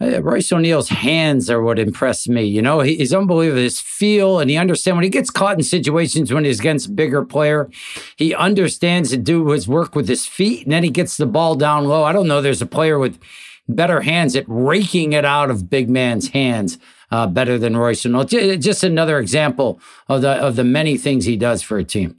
[0.00, 2.44] Royce O'Neale's hands are what impress me.
[2.44, 3.60] You know, he's unbelievable.
[3.60, 6.92] His feel, and he understands when he gets caught in situations when he's against a
[6.92, 7.68] bigger player,
[8.16, 11.54] he understands to do his work with his feet, and then he gets the ball
[11.54, 12.02] down low.
[12.02, 12.40] I don't know.
[12.40, 13.18] There's a player with
[13.68, 16.78] better hands at raking it out of big man's hands
[17.10, 18.56] uh, better than Royce O'Neale.
[18.56, 22.16] Just another example of the of the many things he does for a team.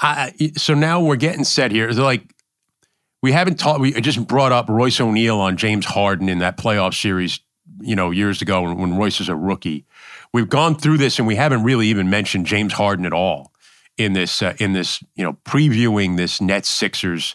[0.00, 1.90] I, so now we're getting set here.
[1.90, 2.22] Like
[3.22, 3.80] we haven't talked.
[3.80, 7.40] We just brought up Royce O'Neale on James Harden in that playoff series,
[7.80, 9.84] you know, years ago when, when Royce was a rookie.
[10.32, 13.52] We've gone through this and we haven't really even mentioned James Harden at all
[13.96, 17.34] in this uh, in this you know previewing this Nets Sixers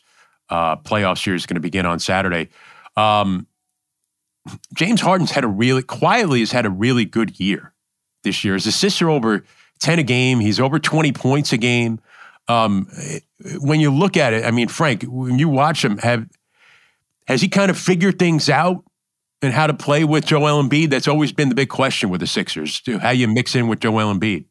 [0.49, 2.49] uh, playoff series going to begin on Saturday.
[2.95, 3.47] Um,
[4.73, 7.73] James Harden's had a really quietly has had a really good year
[8.23, 8.53] this year.
[8.53, 9.43] His assists are over
[9.79, 10.39] ten a game.
[10.39, 11.99] He's over twenty points a game.
[12.47, 12.87] Um,
[13.59, 16.27] when you look at it, I mean, Frank, when you watch him, have
[17.27, 18.83] has he kind of figured things out
[19.41, 20.89] and how to play with Joel Embiid?
[20.89, 22.81] That's always been the big question with the Sixers.
[23.01, 24.45] How you mix in with Joel Embiid?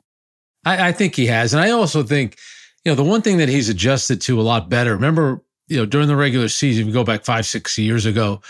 [0.64, 2.38] I, I think he has, and I also think,
[2.84, 4.94] you know, the one thing that he's adjusted to a lot better.
[4.94, 8.40] Remember, you know, during the regular season, we go back five, six years ago,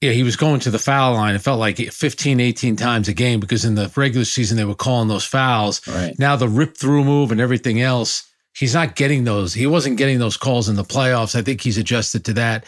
[0.00, 1.34] yeah, he was going to the foul line.
[1.34, 4.74] It felt like 15, 18 times a game because in the regular season they were
[4.74, 5.86] calling those fouls.
[5.86, 6.18] Right.
[6.18, 9.54] Now the rip through move and everything else, he's not getting those.
[9.54, 11.34] He wasn't getting those calls in the playoffs.
[11.34, 12.64] I think he's adjusted to that.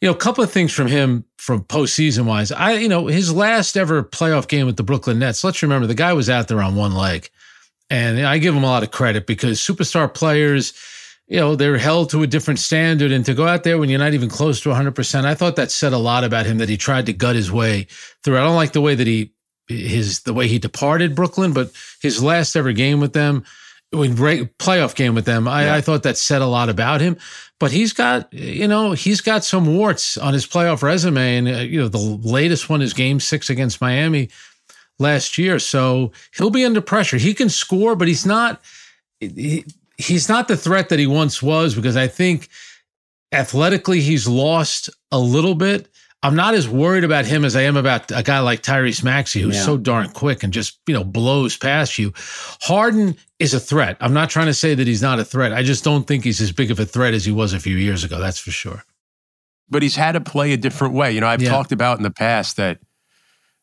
[0.00, 2.50] You know, a couple of things from him from postseason wise.
[2.52, 5.44] I, you know, his last ever playoff game with the Brooklyn Nets.
[5.44, 7.28] Let's remember the guy was out there on one leg,
[7.90, 10.72] and I give him a lot of credit because superstar players
[11.30, 13.12] you know, they're held to a different standard.
[13.12, 15.70] And to go out there when you're not even close to 100%, I thought that
[15.70, 17.86] said a lot about him that he tried to gut his way
[18.24, 18.36] through.
[18.36, 19.32] I don't like the way that he,
[19.68, 21.70] his, the way he departed Brooklyn, but
[22.02, 23.44] his last ever game with them,
[23.92, 25.74] playoff game with them, I, yeah.
[25.74, 27.16] I thought that said a lot about him.
[27.58, 31.36] But he's got, you know, he's got some warts on his playoff resume.
[31.36, 34.30] And, uh, you know, the latest one is game six against Miami
[34.98, 35.58] last year.
[35.58, 37.18] So he'll be under pressure.
[37.18, 38.62] He can score, but he's not,
[39.18, 39.64] he,
[39.98, 42.48] he's not the threat that he once was because I think
[43.32, 45.88] athletically he's lost a little bit.
[46.22, 49.40] I'm not as worried about him as I am about a guy like Tyrese Maxey,
[49.40, 49.62] who's yeah.
[49.62, 52.12] so darn quick and just, you know, blows past you.
[52.60, 53.96] Harden is a threat.
[54.00, 55.54] I'm not trying to say that he's not a threat.
[55.54, 57.76] I just don't think he's as big of a threat as he was a few
[57.76, 58.18] years ago.
[58.18, 58.84] That's for sure.
[59.70, 61.12] But he's had to play a different way.
[61.12, 61.48] You know, I've yeah.
[61.48, 62.80] talked about in the past that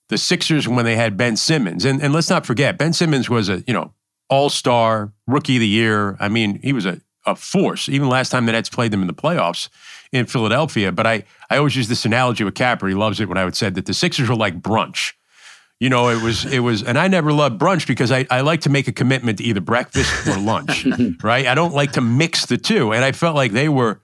[0.10, 3.49] the Sixers, when they had Ben Simmons, and, and let's not forget, Ben Simmons was
[3.49, 3.93] a, you know,
[4.30, 6.18] all star, rookie of the year.
[6.20, 7.88] I mean, he was a, a force.
[7.88, 9.70] Even last time the Nets played them in the playoffs
[10.12, 10.91] in Philadelphia.
[10.91, 12.88] But I, I always use this analogy with Capper.
[12.88, 15.14] He loves it when I would say that the Sixers were like brunch.
[15.80, 18.62] You know, it was it was, and I never loved brunch because I, I like
[18.62, 20.88] to make a commitment to either breakfast or lunch,
[21.24, 21.45] right?
[21.45, 24.01] I don't like to mix the two, and I felt like they were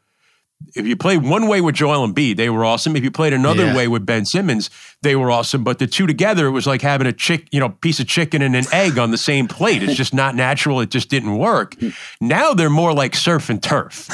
[0.76, 2.96] if you played one way with Joel Embiid, they were awesome.
[2.96, 3.76] If you played another yeah.
[3.76, 4.70] way with Ben Simmons,
[5.02, 5.64] they were awesome.
[5.64, 8.42] But the two together, it was like having a chick, you know, piece of chicken
[8.42, 9.84] and an egg on the same plate.
[9.84, 10.80] It's just not natural.
[10.82, 11.76] It just didn't work.
[12.20, 14.10] Now they're more like surf and turf.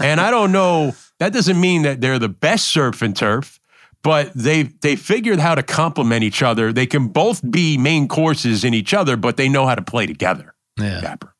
[0.00, 0.94] And I don't know.
[1.18, 3.58] That doesn't mean that they're the best surf and turf,
[4.02, 6.72] but they they figured how to complement each other.
[6.72, 10.06] They can both be main courses in each other, but they know how to play
[10.06, 10.54] together.
[10.78, 11.00] Yeah.
[11.00, 11.34] Capper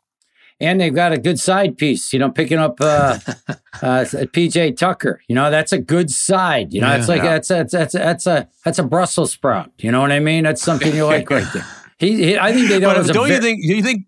[0.61, 2.13] and they've got a good side piece.
[2.13, 3.19] You know, picking up uh,
[3.83, 5.21] uh, PJ Tucker.
[5.29, 6.73] You know, that's a good side.
[6.73, 7.31] You know, yeah, it's like yeah.
[7.35, 9.71] that's, a, that's a, that's a that's a Brussels sprout.
[9.79, 10.45] You know what I mean?
[10.45, 11.67] That's something you like right there.
[12.01, 13.09] He, he I think they don't.
[13.09, 13.61] Don't you think?
[13.61, 14.07] Do you think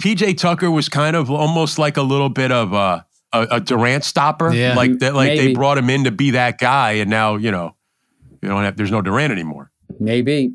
[0.00, 4.04] PJ Tucker was kind of almost like a little bit of a a, a Durant
[4.04, 4.54] stopper?
[4.54, 5.14] Yeah, like that.
[5.14, 5.48] Like Maybe.
[5.48, 7.76] they brought him in to be that guy, and now you know,
[8.40, 8.78] you don't have.
[8.78, 9.70] There's no Durant anymore.
[10.00, 10.54] Maybe.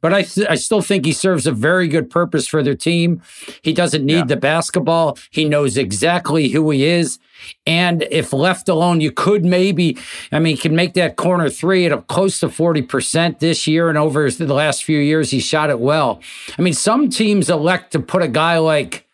[0.00, 3.22] But I, th- I still think he serves a very good purpose for their team.
[3.62, 4.24] He doesn't need yeah.
[4.24, 5.18] the basketball.
[5.30, 7.18] He knows exactly who he is.
[7.66, 9.98] And if left alone, you could maybe,
[10.30, 13.98] I mean, can make that corner three at a close to 40% this year and
[13.98, 16.20] over the last few years, he shot it well.
[16.58, 19.06] I mean, some teams elect to put a guy like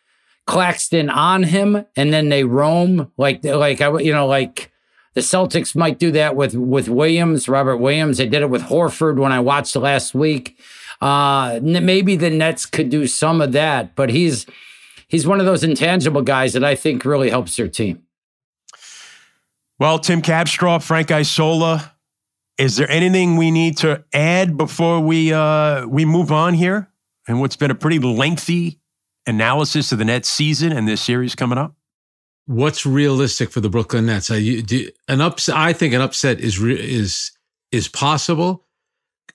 [0.46, 4.72] Claxton on him and then they roam like, like, you know, like,
[5.16, 8.18] the Celtics might do that with with Williams, Robert Williams.
[8.18, 10.58] They did it with Horford when I watched last week.
[11.00, 14.46] Uh, maybe the Nets could do some of that, but he's
[15.08, 18.02] he's one of those intangible guys that I think really helps their team.
[19.78, 21.92] Well, Tim Capstraw, Frank Isola,
[22.58, 26.90] is there anything we need to add before we uh, we move on here?
[27.28, 28.80] And what's been a pretty lengthy
[29.26, 31.74] analysis of the Nets season and this series coming up?
[32.46, 34.30] What's realistic for the Brooklyn Nets?
[34.30, 35.56] you, do, an upset.
[35.56, 37.32] I think an upset is is
[37.72, 38.64] is possible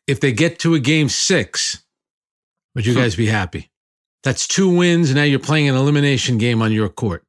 [0.08, 1.84] if they get to a game six.
[2.76, 3.70] Would you guys be happy?
[4.24, 5.10] That's two wins.
[5.10, 7.24] And now you're playing an elimination game on your court.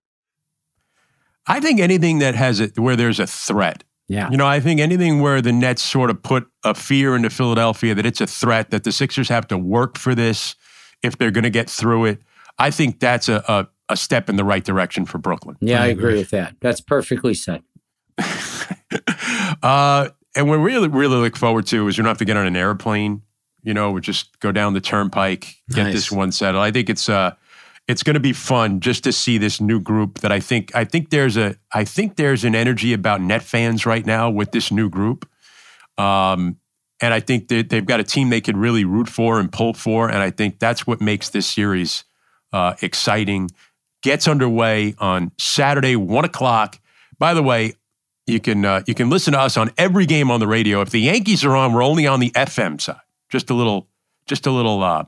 [1.47, 3.83] I think anything that has it where there's a threat.
[4.09, 4.31] Yeah.
[4.31, 7.95] You know, I think anything where the Nets sort of put a fear into Philadelphia
[7.95, 10.55] that it's a threat, that the Sixers have to work for this
[11.03, 12.23] if they're going to get through it.
[12.59, 15.57] I think that's a, a, a, step in the right direction for Brooklyn.
[15.61, 16.05] Yeah, I, I agree.
[16.05, 16.57] agree with that.
[16.61, 17.63] That's perfectly said.
[19.63, 22.37] uh, and what we really, really look forward to is you don't have to get
[22.37, 23.23] on an airplane.
[23.63, 25.95] You know, we just go down the turnpike, get nice.
[25.95, 26.63] this one settled.
[26.63, 27.35] I think it's uh,
[27.87, 30.85] it's going to be fun just to see this new group that I think I
[30.85, 34.73] think there's a I think there's an energy about net fans right now with this
[34.73, 35.29] new group.
[35.99, 36.57] Um,
[37.01, 39.75] and I think that they've got a team they could really root for and pull
[39.75, 40.09] for.
[40.09, 42.05] And I think that's what makes this series
[42.53, 43.51] uh, exciting.
[44.03, 46.79] Gets underway on Saturday, one o'clock.
[47.19, 47.75] By the way,
[48.33, 50.81] you can uh, you can listen to us on every game on the radio.
[50.81, 52.97] If the Yankees are on, we're only on the FM side.
[53.29, 53.89] Just a little,
[54.27, 55.05] just a little uh,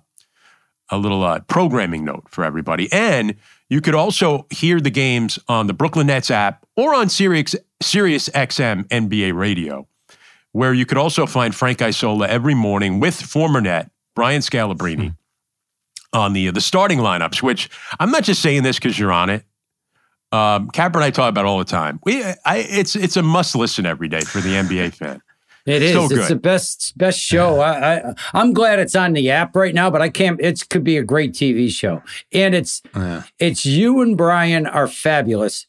[0.90, 2.92] a little uh, programming note for everybody.
[2.92, 3.34] And
[3.68, 8.28] you could also hear the games on the Brooklyn Nets app or on Sirius, Sirius
[8.28, 9.88] XM NBA radio,
[10.52, 15.08] where you could also find Frank Isola every morning with former net Brian Scalabrine hmm.
[16.12, 17.42] on the the starting lineups.
[17.42, 19.44] Which I'm not just saying this because you're on it.
[20.34, 22.00] Um, Capper and I talk about all the time.
[22.02, 25.22] We, I, it's it's a must listen every day for the NBA fan.
[25.64, 25.92] It is.
[25.92, 27.60] So it's the best best show.
[27.60, 30.40] I, I am glad it's on the app right now, but I can't.
[30.40, 33.22] It could be a great TV show, and it's yeah.
[33.38, 35.66] it's you and Brian are fabulous.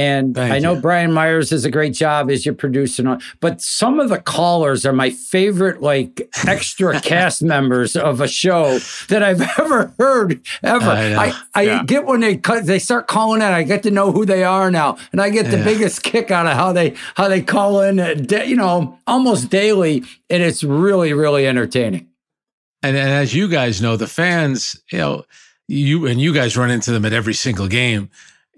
[0.00, 0.80] And Thank I know you.
[0.80, 4.94] Brian Myers does a great job as your producer, but some of the callers are
[4.94, 8.78] my favorite, like extra cast members of a show
[9.08, 10.90] that I've ever heard ever.
[10.90, 11.82] I, I, I yeah.
[11.84, 14.96] get when they they start calling in, I get to know who they are now,
[15.12, 15.64] and I get the yeah.
[15.64, 18.14] biggest kick out of how they how they call in, uh,
[18.46, 22.08] you know, almost daily, and it's really really entertaining.
[22.82, 25.24] And, and as you guys know, the fans, you know,
[25.68, 28.08] you and you guys run into them at every single game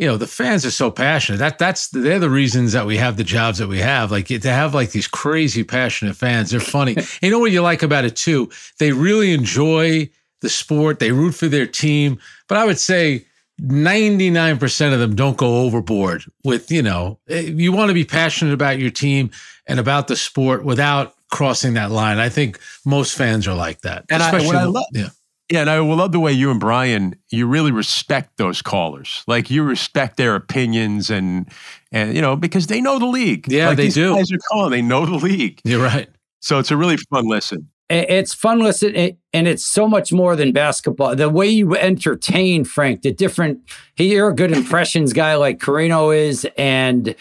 [0.02, 1.38] you know the fans are so passionate.
[1.38, 4.10] That that's they're the reasons that we have the jobs that we have.
[4.10, 6.96] Like to have like these crazy passionate fans they're funny.
[7.22, 8.50] You know what you like about it too?
[8.80, 10.98] They really enjoy the sport.
[10.98, 12.18] They root for their team.
[12.48, 13.24] But i would say
[13.60, 18.54] 99% of them don't go overboard with you know eh, you want to be passionate
[18.54, 19.30] about your team
[19.68, 22.18] and about the sport without crossing that line.
[22.18, 25.10] I think most fans are like that and I, what I love yeah
[25.52, 29.22] yeah, and I love the way you and Brian you really respect those callers.
[29.26, 31.46] Like you respect their opinions and
[31.90, 33.46] and you know because they know the league.
[33.52, 34.14] Yeah, like they do.
[34.14, 34.70] Guys are calling.
[34.70, 35.60] They know the league.
[35.62, 36.08] You're right.
[36.40, 37.68] So it's a really fun listen.
[37.90, 38.96] It's fun listen,
[39.34, 41.14] and it's so much more than basketball.
[41.14, 43.60] The way you entertain Frank, the different.
[43.94, 47.14] He, you're a good impressions guy like Carrino is, and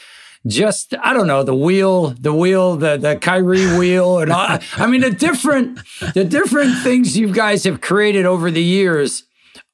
[0.47, 4.87] just I don't know the wheel, the wheel, the the Kyrie wheel, and all, I
[4.87, 5.79] mean the different
[6.13, 9.23] the different things you guys have created over the years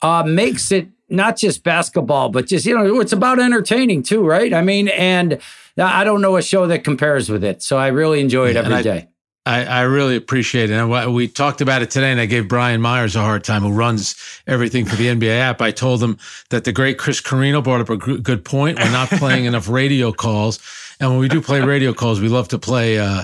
[0.02, 4.54] uh, makes it not just basketball, but just you know it's about entertaining too, right?
[4.54, 5.40] I mean, and
[5.78, 8.62] I don't know a show that compares with it, so I really enjoy it yeah,
[8.62, 9.08] every I, day.
[9.48, 10.74] I, I really appreciate it.
[10.74, 13.72] And we talked about it today, and I gave Brian Myers a hard time, who
[13.72, 15.62] runs everything for the NBA app.
[15.62, 16.18] I told him
[16.50, 18.78] that the great Chris Carrino brought up a good point.
[18.78, 20.60] We're not playing enough radio calls,
[21.00, 23.00] and when we do play radio calls, we love to play.
[23.00, 23.24] Uh,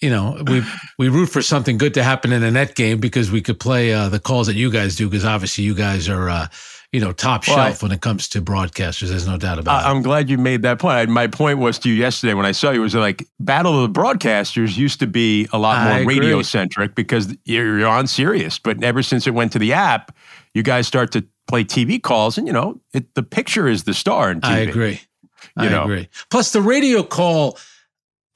[0.00, 0.62] you know, we
[0.98, 3.92] we root for something good to happen in a net game because we could play
[3.94, 6.28] uh, the calls that you guys do because obviously you guys are.
[6.28, 6.48] Uh,
[6.94, 9.08] you know, top well, shelf I, when it comes to broadcasters.
[9.08, 9.90] There's no doubt about I, it.
[9.90, 11.10] I'm glad you made that point.
[11.10, 14.00] My point was to you yesterday when I saw you was like Battle of the
[14.00, 19.02] Broadcasters used to be a lot more radio centric because you're on Sirius, but ever
[19.02, 20.16] since it went to the app,
[20.54, 23.92] you guys start to play TV calls, and you know, it, the picture is the
[23.92, 24.48] star in TV.
[24.48, 25.00] I agree.
[25.58, 25.82] You I know?
[25.82, 26.08] agree.
[26.30, 27.58] Plus, the radio call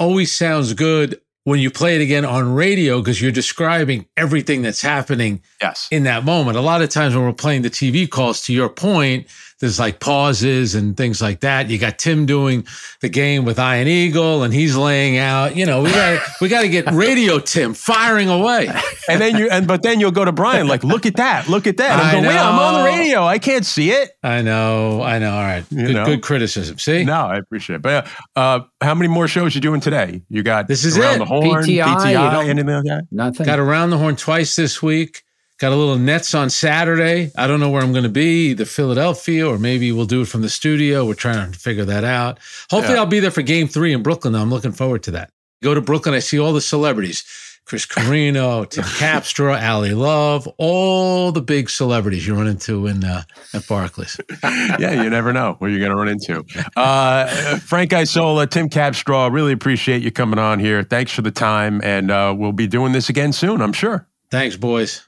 [0.01, 4.83] always sounds good when you play it again on radio because you're describing everything that's
[4.83, 5.89] happening yes.
[5.91, 6.59] in that moment.
[6.59, 9.27] A lot of times when we're playing the TV calls, to your point,
[9.61, 11.69] there's like pauses and things like that.
[11.69, 12.67] You got Tim doing
[13.01, 16.63] the game with Ian Eagle and he's laying out, you know, we got we got
[16.63, 18.69] to get radio Tim firing away.
[19.09, 21.49] And then you and but then you'll go to Brian like, "Look at that.
[21.49, 23.25] Look at that." And I'm going, "Wait, I'm on the radio.
[23.25, 25.03] I can't see it." I know.
[25.03, 25.33] I know.
[25.33, 25.65] All right.
[25.71, 26.79] Good, good criticism.
[26.79, 27.05] See?
[27.05, 27.83] No, I appreciate it.
[27.83, 30.23] But uh, how many more shows you doing today?
[30.29, 31.19] You got This is around it.
[31.21, 33.07] the horn, PTI, PTI anything like that?
[33.11, 33.47] Nothing.
[33.47, 35.25] Got around the horn twice this week
[35.59, 37.33] Got a little Nets on Saturday.
[37.37, 40.29] I don't know where I'm going to be, either Philadelphia or maybe we'll do it
[40.29, 41.05] from the studio.
[41.05, 42.39] We're trying to figure that out.
[42.71, 43.01] Hopefully, yeah.
[43.01, 44.35] I'll be there for game three in Brooklyn.
[44.35, 44.41] Though.
[44.41, 45.31] I'm looking forward to that.
[45.63, 47.25] Go to Brooklyn, I see all the celebrities
[47.69, 53.25] Chris Carrino, Tim Capstraw, Ally Love, all the big celebrities you run into in uh,
[53.53, 54.19] at Barclays.
[54.43, 56.43] yeah, you never know where you're going to run into.
[56.77, 60.83] Uh, Frank Isola, Tim Capstraw, really appreciate you coming on here.
[60.83, 64.09] Thanks for the time, and uh, we'll be doing this again soon, I'm sure.
[64.31, 65.08] Thanks, boys.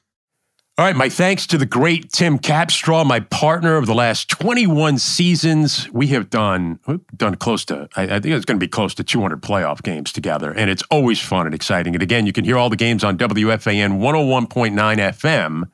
[0.81, 4.97] All right, my thanks to the great Tim Capstraw, my partner of the last 21
[4.97, 5.87] seasons.
[5.93, 6.81] We have done
[7.14, 10.11] done close to, I, I think it's going to be close to 200 playoff games
[10.11, 11.95] together, and it's always fun and exciting.
[11.95, 15.64] And again, you can hear all the games on WFAN 101.9 FM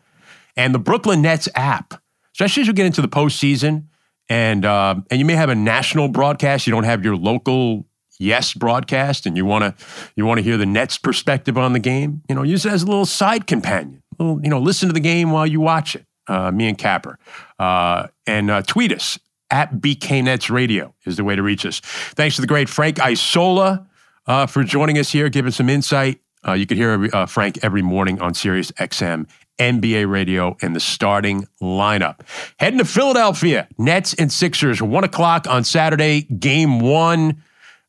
[0.56, 2.02] and the Brooklyn Nets app,
[2.34, 3.84] especially as you get into the postseason.
[4.28, 6.66] And uh, and you may have a national broadcast.
[6.66, 7.86] You don't have your local
[8.18, 9.86] yes broadcast, and you want to
[10.16, 12.22] you want to hear the Nets perspective on the game.
[12.28, 15.00] You know, use it as a little side companion well, you know, listen to the
[15.00, 16.06] game while you watch it.
[16.28, 17.18] Uh, me and Capper.
[17.58, 19.18] Uh, and uh, tweet us
[19.50, 21.80] at BKNets Radio is the way to reach us.
[21.80, 23.86] Thanks to the great Frank Isola
[24.26, 26.20] uh, for joining us here, giving some insight.
[26.46, 30.80] Uh, you can hear uh, Frank every morning on Sirius XM, NBA Radio, and the
[30.80, 32.20] starting lineup.
[32.58, 37.42] Heading to Philadelphia, Nets and Sixers, one o'clock on Saturday, game one.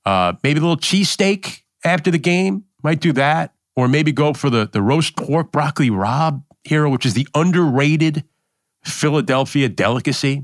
[0.05, 2.65] maybe a little cheesesteak after the game.
[2.83, 7.05] Might do that or maybe go for the, the roast pork broccoli rabe hero, which
[7.05, 8.25] is the underrated
[8.83, 10.43] Philadelphia delicacy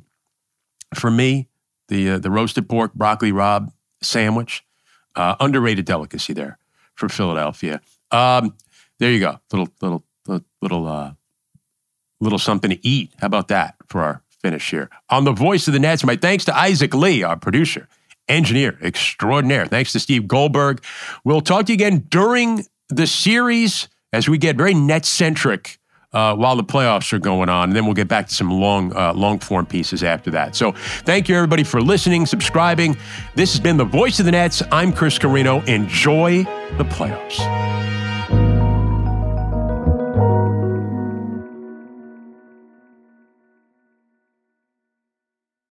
[0.94, 1.50] for me.
[1.90, 3.70] The uh, the roasted pork broccoli rabe
[4.02, 4.64] sandwich,
[5.16, 6.58] uh, underrated delicacy there
[6.96, 7.82] for Philadelphia.
[8.12, 8.56] Um,
[9.00, 11.14] there you go, little little little little, uh,
[12.22, 13.12] little something to eat.
[13.20, 16.06] How about that for our finish here on the voice of the Nets?
[16.06, 17.90] My thanks to Isaac Lee, our producer,
[18.30, 19.66] engineer extraordinaire.
[19.66, 20.84] Thanks to Steve Goldberg.
[21.26, 22.66] We'll talk to you again during
[22.96, 25.80] the series as we get very net centric
[26.14, 28.96] uh, while the playoffs are going on, and then we'll get back to some long,
[28.96, 30.56] uh, long form pieces after that.
[30.56, 30.72] So,
[31.06, 32.96] thank you everybody for listening, subscribing.
[33.36, 34.62] This has been the Voice of the Nets.
[34.72, 35.62] I'm Chris Carrino.
[35.62, 36.44] Enjoy
[36.78, 37.93] the playoffs.